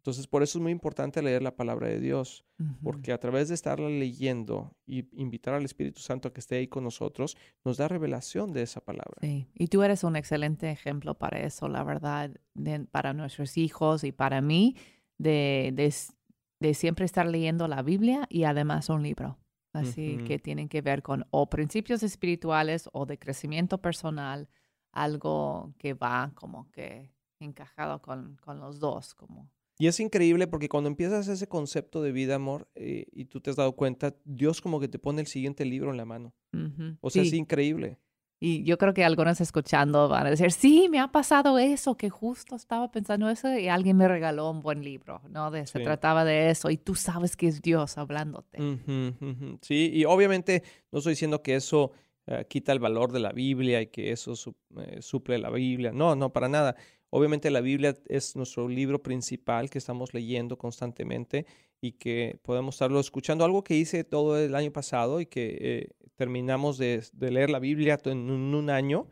Entonces, 0.07 0.29
por 0.29 0.45
eso 0.45 0.59
es 0.59 0.63
muy 0.63 0.71
importante 0.71 1.21
leer 1.21 1.43
la 1.43 1.57
palabra 1.57 1.89
de 1.89 1.99
Dios, 1.99 2.45
porque 2.81 3.13
a 3.13 3.19
través 3.19 3.49
de 3.49 3.57
estarla 3.57 3.89
leyendo 3.89 4.77
y 4.87 5.09
invitar 5.21 5.55
al 5.55 5.65
Espíritu 5.65 6.01
Santo 6.01 6.29
a 6.29 6.33
que 6.33 6.39
esté 6.39 6.59
ahí 6.59 6.69
con 6.69 6.85
nosotros, 6.85 7.37
nos 7.65 7.77
da 7.77 7.89
revelación 7.89 8.53
de 8.53 8.63
esa 8.63 8.81
palabra. 8.81 9.17
Sí, 9.21 9.49
y 9.53 9.67
tú 9.67 9.83
eres 9.83 10.05
un 10.05 10.15
excelente 10.15 10.71
ejemplo 10.71 11.19
para 11.19 11.41
eso, 11.41 11.67
la 11.67 11.83
verdad, 11.83 12.31
para 12.93 13.15
nuestros 13.15 13.59
hijos 13.59 14.05
y 14.05 14.13
para 14.13 14.41
mí, 14.41 14.77
de, 15.19 15.75
de, 16.61 16.75
siempre 16.75 17.05
estar 17.05 17.27
leyendo 17.27 17.67
la 17.67 17.83
Biblia 17.83 18.29
y 18.29 18.45
además 18.45 18.89
un 18.91 19.03
libro. 19.03 19.41
Así 19.73 20.19
que 20.19 20.39
tienen 20.39 20.69
que 20.69 20.83
ver 20.83 21.03
con 21.03 21.27
o 21.31 21.51
principios 21.51 22.05
espirituales 22.05 22.89
o 22.93 23.07
de 23.07 23.19
crecimiento 23.19 23.79
personal, 23.79 24.49
algo 24.93 25.75
que 25.79 25.95
va 25.95 26.31
como 26.37 26.71
que 26.71 27.11
encajado 27.41 28.01
con, 28.01 28.37
con 28.37 28.61
los 28.61 28.79
dos, 28.79 29.13
como 29.13 29.51
y 29.79 29.87
es 29.89 30.01
increíble 30.01 30.47
porque 30.47 30.69
cuando 30.69 30.89
empiezas 30.89 31.29
ese 31.29 31.47
concepto 31.47 32.03
de 32.03 32.13
vida, 32.13 32.37
amor, 32.37 32.69
eh, 32.75 33.07
y 33.13 33.27
tú 33.27 33.41
te 33.41 33.51
has 33.51 33.57
dado 33.57 33.73
cuenta, 33.73 34.15
Dios 34.25 34.61
como 34.61 34.81
que 34.81 34.89
te 34.89 34.99
pone 34.99 35.21
el 35.21 35.27
siguiente 35.27 35.65
libro 35.65 35.91
en 35.91 35.97
la 35.97 36.05
mano. 36.05 36.35
O 37.01 37.11
sea, 37.11 37.23
es 37.23 37.33
increíble. 37.35 37.99
Y 38.39 38.65
yo 38.65 38.77
creo 38.77 38.93
que 38.93 39.03
algunos 39.03 39.41
escuchando 39.41 40.09
van 40.09 40.27
a 40.27 40.31
decir, 40.31 40.53
sí, 40.53 40.89
me 40.91 41.01
ha 41.01 41.09
pasado 41.09 41.59
eso, 41.59 41.97
que 41.97 42.11
justo 42.11 42.55
estaba 42.55 42.91
pensando 42.91 43.31
eso 43.31 43.57
y 43.57 43.69
alguien 43.69 43.97
me 43.97 44.09
regaló 44.09 44.51
un 44.51 44.61
buen 44.61 44.85
libro, 44.85 45.23
¿no? 45.31 45.51
De, 45.51 45.67
se 45.67 45.81
trataba 45.81 46.25
de 46.25 46.51
eso 46.51 46.71
y 46.71 46.77
tú 46.77 46.95
sabes 46.95 47.35
que 47.35 47.49
es 47.49 47.63
Dios 47.63 47.97
hablándote. 47.97 48.59
Sí, 49.63 49.91
y 49.93 50.05
obviamente 50.05 50.63
no 50.93 50.99
estoy 50.99 51.13
diciendo 51.13 51.43
que 51.43 51.55
eso 51.55 51.93
eh, 52.27 52.45
quita 52.49 52.73
el 52.73 52.79
valor 52.79 53.13
de 53.13 53.21
la 53.21 53.33
Biblia 53.33 53.81
y 53.81 53.87
que 53.87 54.13
eso 54.13 54.35
eh, 54.79 55.01
suple 55.01 55.39
la 55.39 55.49
Biblia. 55.49 55.93
No, 55.93 56.15
no, 56.15 56.33
para 56.33 56.49
nada. 56.49 56.77
Obviamente 57.11 57.51
la 57.51 57.61
Biblia 57.61 57.97
es 58.09 58.37
nuestro 58.37 58.69
libro 58.69 59.03
principal 59.03 59.71
que 59.71 59.79
estamos 59.79 60.13
leyendo 60.13 60.59
constantemente 60.59 61.47
y 61.81 61.93
que 61.93 62.39
podemos 62.43 62.75
estarlo 62.75 63.01
escuchando. 63.01 63.45
Algo 63.45 63.63
que 63.63 63.77
hice 63.77 64.05
todo 64.05 64.39
el 64.39 64.55
año 64.55 64.73
pasado 64.73 65.21
y 65.21 65.27
que 65.27 65.57
eh, 65.61 65.89
terminamos 66.17 66.79
de, 66.79 67.03
leer 67.19 67.51
la 67.51 67.59
Biblia 67.59 67.99
en 68.05 68.31
un, 68.31 68.71
año 68.71 69.07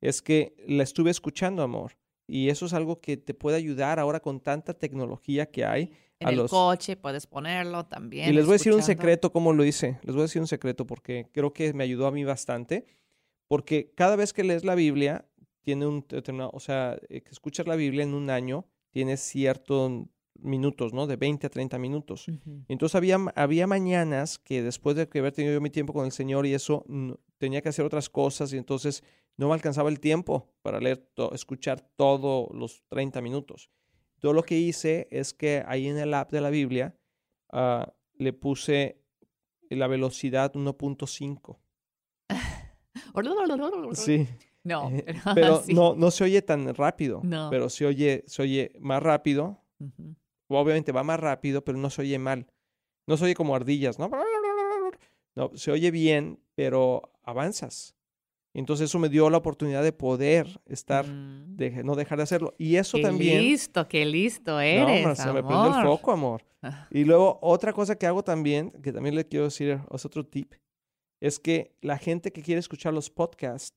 es 0.00 0.22
que 0.22 0.54
la 0.66 0.82
estuve 0.82 1.10
escuchando, 1.10 1.62
amor. 1.62 1.96
Y 2.26 2.48
eso 2.48 2.64
es 2.64 2.72
algo 2.72 3.00
que 3.00 3.18
te 3.18 3.34
puede 3.34 3.56
ayudar 3.56 3.98
ahora 3.98 4.20
con 4.20 4.40
tanta 4.40 4.72
tecnología 4.72 5.46
que 5.46 5.64
hay. 5.64 5.90
En 6.20 6.28
a 6.28 6.30
el 6.30 6.36
los... 6.38 6.50
coche 6.50 6.96
puedes 6.96 7.26
ponerlo 7.26 7.84
también. 7.84 8.30
Y 8.30 8.32
les 8.32 8.46
voy 8.46 8.54
a 8.54 8.58
decir 8.58 8.72
un 8.72 8.82
secreto, 8.82 9.30
cómo 9.30 9.52
lo 9.52 9.64
hice. 9.64 9.98
Les 10.02 10.14
voy 10.14 10.22
a 10.22 10.24
decir 10.24 10.40
un 10.40 10.48
secreto 10.48 10.86
porque 10.86 11.28
creo 11.32 11.52
que 11.52 11.74
me 11.74 11.84
ayudó 11.84 12.06
a 12.06 12.12
mí 12.12 12.24
bastante. 12.24 12.86
Porque 13.46 13.92
cada 13.94 14.16
vez 14.16 14.32
que 14.32 14.42
lees 14.42 14.64
la 14.64 14.74
Biblia, 14.74 15.26
tiene 15.64 15.86
un 15.86 16.04
determinado, 16.08 16.50
o 16.52 16.60
sea, 16.60 16.96
eh, 17.08 17.22
que 17.22 17.30
escuchas 17.30 17.66
la 17.66 17.74
Biblia 17.76 18.04
en 18.04 18.14
un 18.14 18.30
año, 18.30 18.66
tienes 18.90 19.20
ciertos 19.20 20.04
minutos, 20.38 20.92
¿no? 20.92 21.06
De 21.06 21.16
20 21.16 21.46
a 21.46 21.50
30 21.50 21.78
minutos. 21.78 22.26
Entonces 22.68 22.94
había, 22.96 23.16
había 23.34 23.66
mañanas 23.66 24.38
que 24.38 24.62
después 24.62 24.94
de 24.96 25.08
haber 25.18 25.32
tenido 25.32 25.54
yo 25.54 25.60
mi 25.60 25.70
tiempo 25.70 25.92
con 25.92 26.04
el 26.04 26.12
Señor 26.12 26.44
y 26.46 26.54
eso, 26.54 26.84
no- 26.86 27.18
tenía 27.38 27.62
que 27.62 27.68
hacer 27.70 27.84
otras 27.84 28.08
cosas 28.10 28.52
y 28.52 28.56
entonces 28.56 29.02
no 29.36 29.48
me 29.48 29.54
alcanzaba 29.54 29.88
el 29.88 30.00
tiempo 30.00 30.52
para 30.62 30.78
leer, 30.80 30.98
to- 31.14 31.32
escuchar 31.34 31.80
todos 31.96 32.48
los 32.54 32.84
30 32.88 33.20
minutos. 33.20 33.70
Todo 34.20 34.32
lo 34.32 34.42
que 34.42 34.58
hice 34.58 35.08
es 35.10 35.34
que 35.34 35.62
ahí 35.66 35.86
en 35.88 35.98
el 35.98 36.14
app 36.14 36.30
de 36.30 36.40
la 36.40 36.50
Biblia 36.50 36.96
ah, 37.50 37.92
le 38.16 38.32
puse 38.32 39.00
la 39.70 39.86
velocidad 39.86 40.52
1.5. 40.54 41.58
Sí, 43.94 44.26
No, 44.64 44.90
eh, 44.90 45.04
pero 45.34 45.62
sí. 45.66 45.74
no, 45.74 45.94
no 45.94 46.10
se 46.10 46.24
oye 46.24 46.42
tan 46.42 46.74
rápido, 46.74 47.20
No. 47.22 47.48
pero 47.50 47.68
se 47.68 47.84
oye, 47.86 48.24
se 48.26 48.42
oye 48.42 48.72
más 48.80 49.02
rápido 49.02 49.60
Ujú. 49.78 50.14
obviamente 50.48 50.90
va 50.92 51.02
más 51.04 51.20
rápido, 51.20 51.62
pero 51.64 51.76
no 51.78 51.90
se 51.90 52.02
oye 52.02 52.18
mal. 52.18 52.46
No 53.06 53.16
se 53.18 53.24
oye 53.26 53.34
como 53.34 53.54
ardillas, 53.54 53.98
¿no? 53.98 54.10
No, 55.36 55.50
se 55.54 55.70
oye 55.70 55.90
bien, 55.90 56.38
pero 56.54 57.12
avanzas. 57.24 57.94
Entonces 58.54 58.88
eso 58.88 59.00
me 59.00 59.08
dio 59.08 59.28
la 59.30 59.38
oportunidad 59.38 59.82
de 59.82 59.92
poder 59.92 60.60
estar, 60.66 61.04
Mm. 61.06 61.56
de 61.56 61.82
no 61.82 61.96
dejar 61.96 62.18
de 62.18 62.22
hacerlo. 62.22 62.54
Y 62.56 62.76
eso 62.76 62.98
Qué 62.98 63.02
también... 63.02 63.42
listo, 63.42 63.88
qué 63.88 64.06
listo 64.06 64.52
No, 64.52 64.60
eres, 64.60 65.04
hombre, 65.04 65.16
se 65.16 65.32
me 65.32 65.42
prendió 65.42 65.76
el 65.76 65.84
foco, 65.84 66.12
amor. 66.12 66.44
Y 66.90 67.04
luego 67.04 67.38
otra 67.42 67.72
cosa 67.72 67.96
que 67.96 68.06
hago 68.06 68.22
también, 68.22 68.70
que 68.70 68.92
también 68.92 69.16
le 69.16 69.26
quiero 69.26 69.46
decir, 69.46 69.80
es 69.92 70.04
otro 70.06 70.24
tip, 70.24 70.54
es 71.20 71.38
que 71.40 71.74
la 71.82 71.98
gente 71.98 72.32
que 72.32 72.42
quiere 72.42 72.60
escuchar 72.60 72.94
los 72.94 73.10
podcasts, 73.10 73.74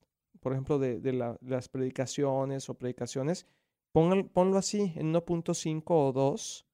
por 0.47 0.53
ejemplo, 0.53 0.79
de, 0.79 1.01
de 1.01 1.12
la- 1.12 1.38
las 1.41 1.67
predicaciones 1.67 2.69
o 2.69 2.73
predicaciones, 2.75 3.45
pongan- 3.93 4.29
ponlo 4.29 4.57
así, 4.57 4.93
en 4.95 5.12
1.5 5.12 6.07
o 6.07 6.13
2, 6.13 6.65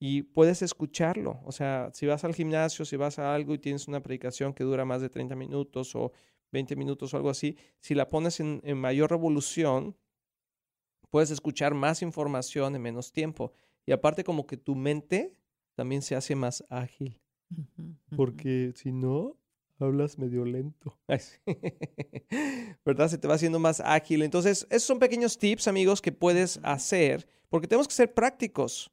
y 0.00 0.22
puedes 0.22 0.62
escucharlo. 0.62 1.38
O 1.44 1.52
sea, 1.52 1.90
si 1.92 2.06
vas 2.06 2.24
al 2.24 2.34
gimnasio, 2.34 2.86
si 2.86 2.96
vas 2.96 3.18
a 3.18 3.34
algo 3.34 3.52
y 3.52 3.58
tienes 3.58 3.88
una 3.88 4.00
predicación 4.02 4.54
que 4.54 4.64
dura 4.64 4.86
más 4.86 5.02
de 5.02 5.10
30 5.10 5.36
minutos 5.36 5.94
o 5.94 6.12
20 6.50 6.76
minutos 6.76 7.12
o 7.12 7.18
algo 7.18 7.28
así, 7.28 7.58
si 7.78 7.94
la 7.94 8.08
pones 8.08 8.40
en, 8.40 8.62
en 8.64 8.78
mayor 8.78 9.10
revolución, 9.10 9.94
puedes 11.10 11.30
escuchar 11.30 11.74
más 11.74 12.00
información 12.00 12.74
en 12.74 12.80
menos 12.80 13.12
tiempo. 13.12 13.52
Y 13.84 13.92
aparte 13.92 14.24
como 14.24 14.46
que 14.46 14.56
tu 14.56 14.74
mente 14.74 15.36
también 15.74 16.00
se 16.00 16.16
hace 16.16 16.34
más 16.34 16.64
ágil, 16.70 17.20
porque 18.16 18.72
si 18.76 18.92
no, 18.92 19.36
hablas 19.80 20.18
medio 20.18 20.44
lento. 20.44 20.98
¿Verdad? 22.84 23.08
Se 23.08 23.18
te 23.18 23.28
va 23.28 23.34
haciendo 23.34 23.58
más 23.58 23.80
ágil. 23.80 24.22
Entonces, 24.22 24.66
esos 24.70 24.84
son 24.84 24.98
pequeños 24.98 25.38
tips, 25.38 25.68
amigos, 25.68 26.00
que 26.02 26.12
puedes 26.12 26.60
hacer, 26.62 27.28
porque 27.48 27.66
tenemos 27.68 27.88
que 27.88 27.94
ser 27.94 28.12
prácticos. 28.14 28.90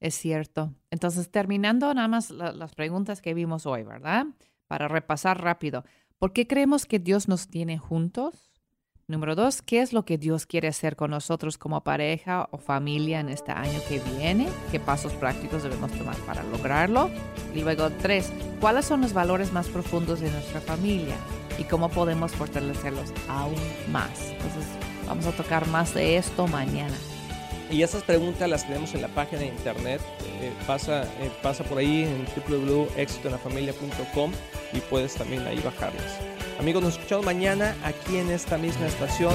Es 0.00 0.14
cierto. 0.14 0.74
Entonces, 0.90 1.30
terminando 1.30 1.92
nada 1.94 2.08
más 2.08 2.30
la- 2.30 2.52
las 2.52 2.74
preguntas 2.74 3.22
que 3.22 3.34
vimos 3.34 3.66
hoy, 3.66 3.82
¿verdad? 3.84 4.26
Para 4.66 4.88
repasar 4.88 5.40
rápido. 5.42 5.84
¿Por 6.18 6.32
qué 6.32 6.46
creemos 6.46 6.86
que 6.86 6.98
Dios 6.98 7.28
nos 7.28 7.48
tiene 7.48 7.78
juntos? 7.78 8.50
Número 9.06 9.34
dos, 9.34 9.60
¿qué 9.60 9.82
es 9.82 9.92
lo 9.92 10.06
que 10.06 10.16
Dios 10.16 10.46
quiere 10.46 10.68
hacer 10.68 10.96
con 10.96 11.10
nosotros 11.10 11.58
como 11.58 11.82
pareja 11.82 12.48
o 12.52 12.56
familia 12.56 13.20
en 13.20 13.28
este 13.28 13.52
año 13.52 13.78
que 13.86 14.00
viene? 14.16 14.48
¿Qué 14.70 14.80
pasos 14.80 15.12
prácticos 15.12 15.62
debemos 15.62 15.92
tomar 15.92 16.16
para 16.20 16.42
lograrlo? 16.44 17.10
Y 17.54 17.60
luego 17.60 17.90
tres, 17.90 18.32
¿cuáles 18.60 18.86
son 18.86 19.02
los 19.02 19.12
valores 19.12 19.52
más 19.52 19.68
profundos 19.68 20.20
de 20.20 20.30
nuestra 20.30 20.62
familia? 20.62 21.16
¿Y 21.58 21.64
cómo 21.64 21.90
podemos 21.90 22.32
fortalecerlos 22.32 23.12
aún 23.28 23.56
más? 23.92 24.30
Entonces, 24.30 24.64
vamos 25.06 25.26
a 25.26 25.32
tocar 25.32 25.68
más 25.68 25.92
de 25.92 26.16
esto 26.16 26.46
mañana. 26.46 26.96
Y 27.70 27.82
esas 27.82 28.02
preguntas 28.04 28.48
las 28.48 28.66
tenemos 28.66 28.94
en 28.94 29.02
la 29.02 29.08
página 29.08 29.42
de 29.42 29.48
internet. 29.48 30.00
Eh, 30.40 30.50
pasa, 30.66 31.02
eh, 31.20 31.30
pasa 31.42 31.62
por 31.64 31.76
ahí 31.76 32.04
en 32.04 32.24
www.exitoenlafamilia.com 32.48 34.32
y 34.72 34.80
puedes 34.80 35.14
también 35.14 35.46
ahí 35.46 35.60
bajarlas. 35.60 36.33
Amigos, 36.58 36.82
nos 36.82 36.94
escuchamos 36.94 37.24
mañana 37.24 37.76
aquí 37.84 38.16
en 38.16 38.30
esta 38.30 38.58
misma 38.58 38.86
estación. 38.86 39.34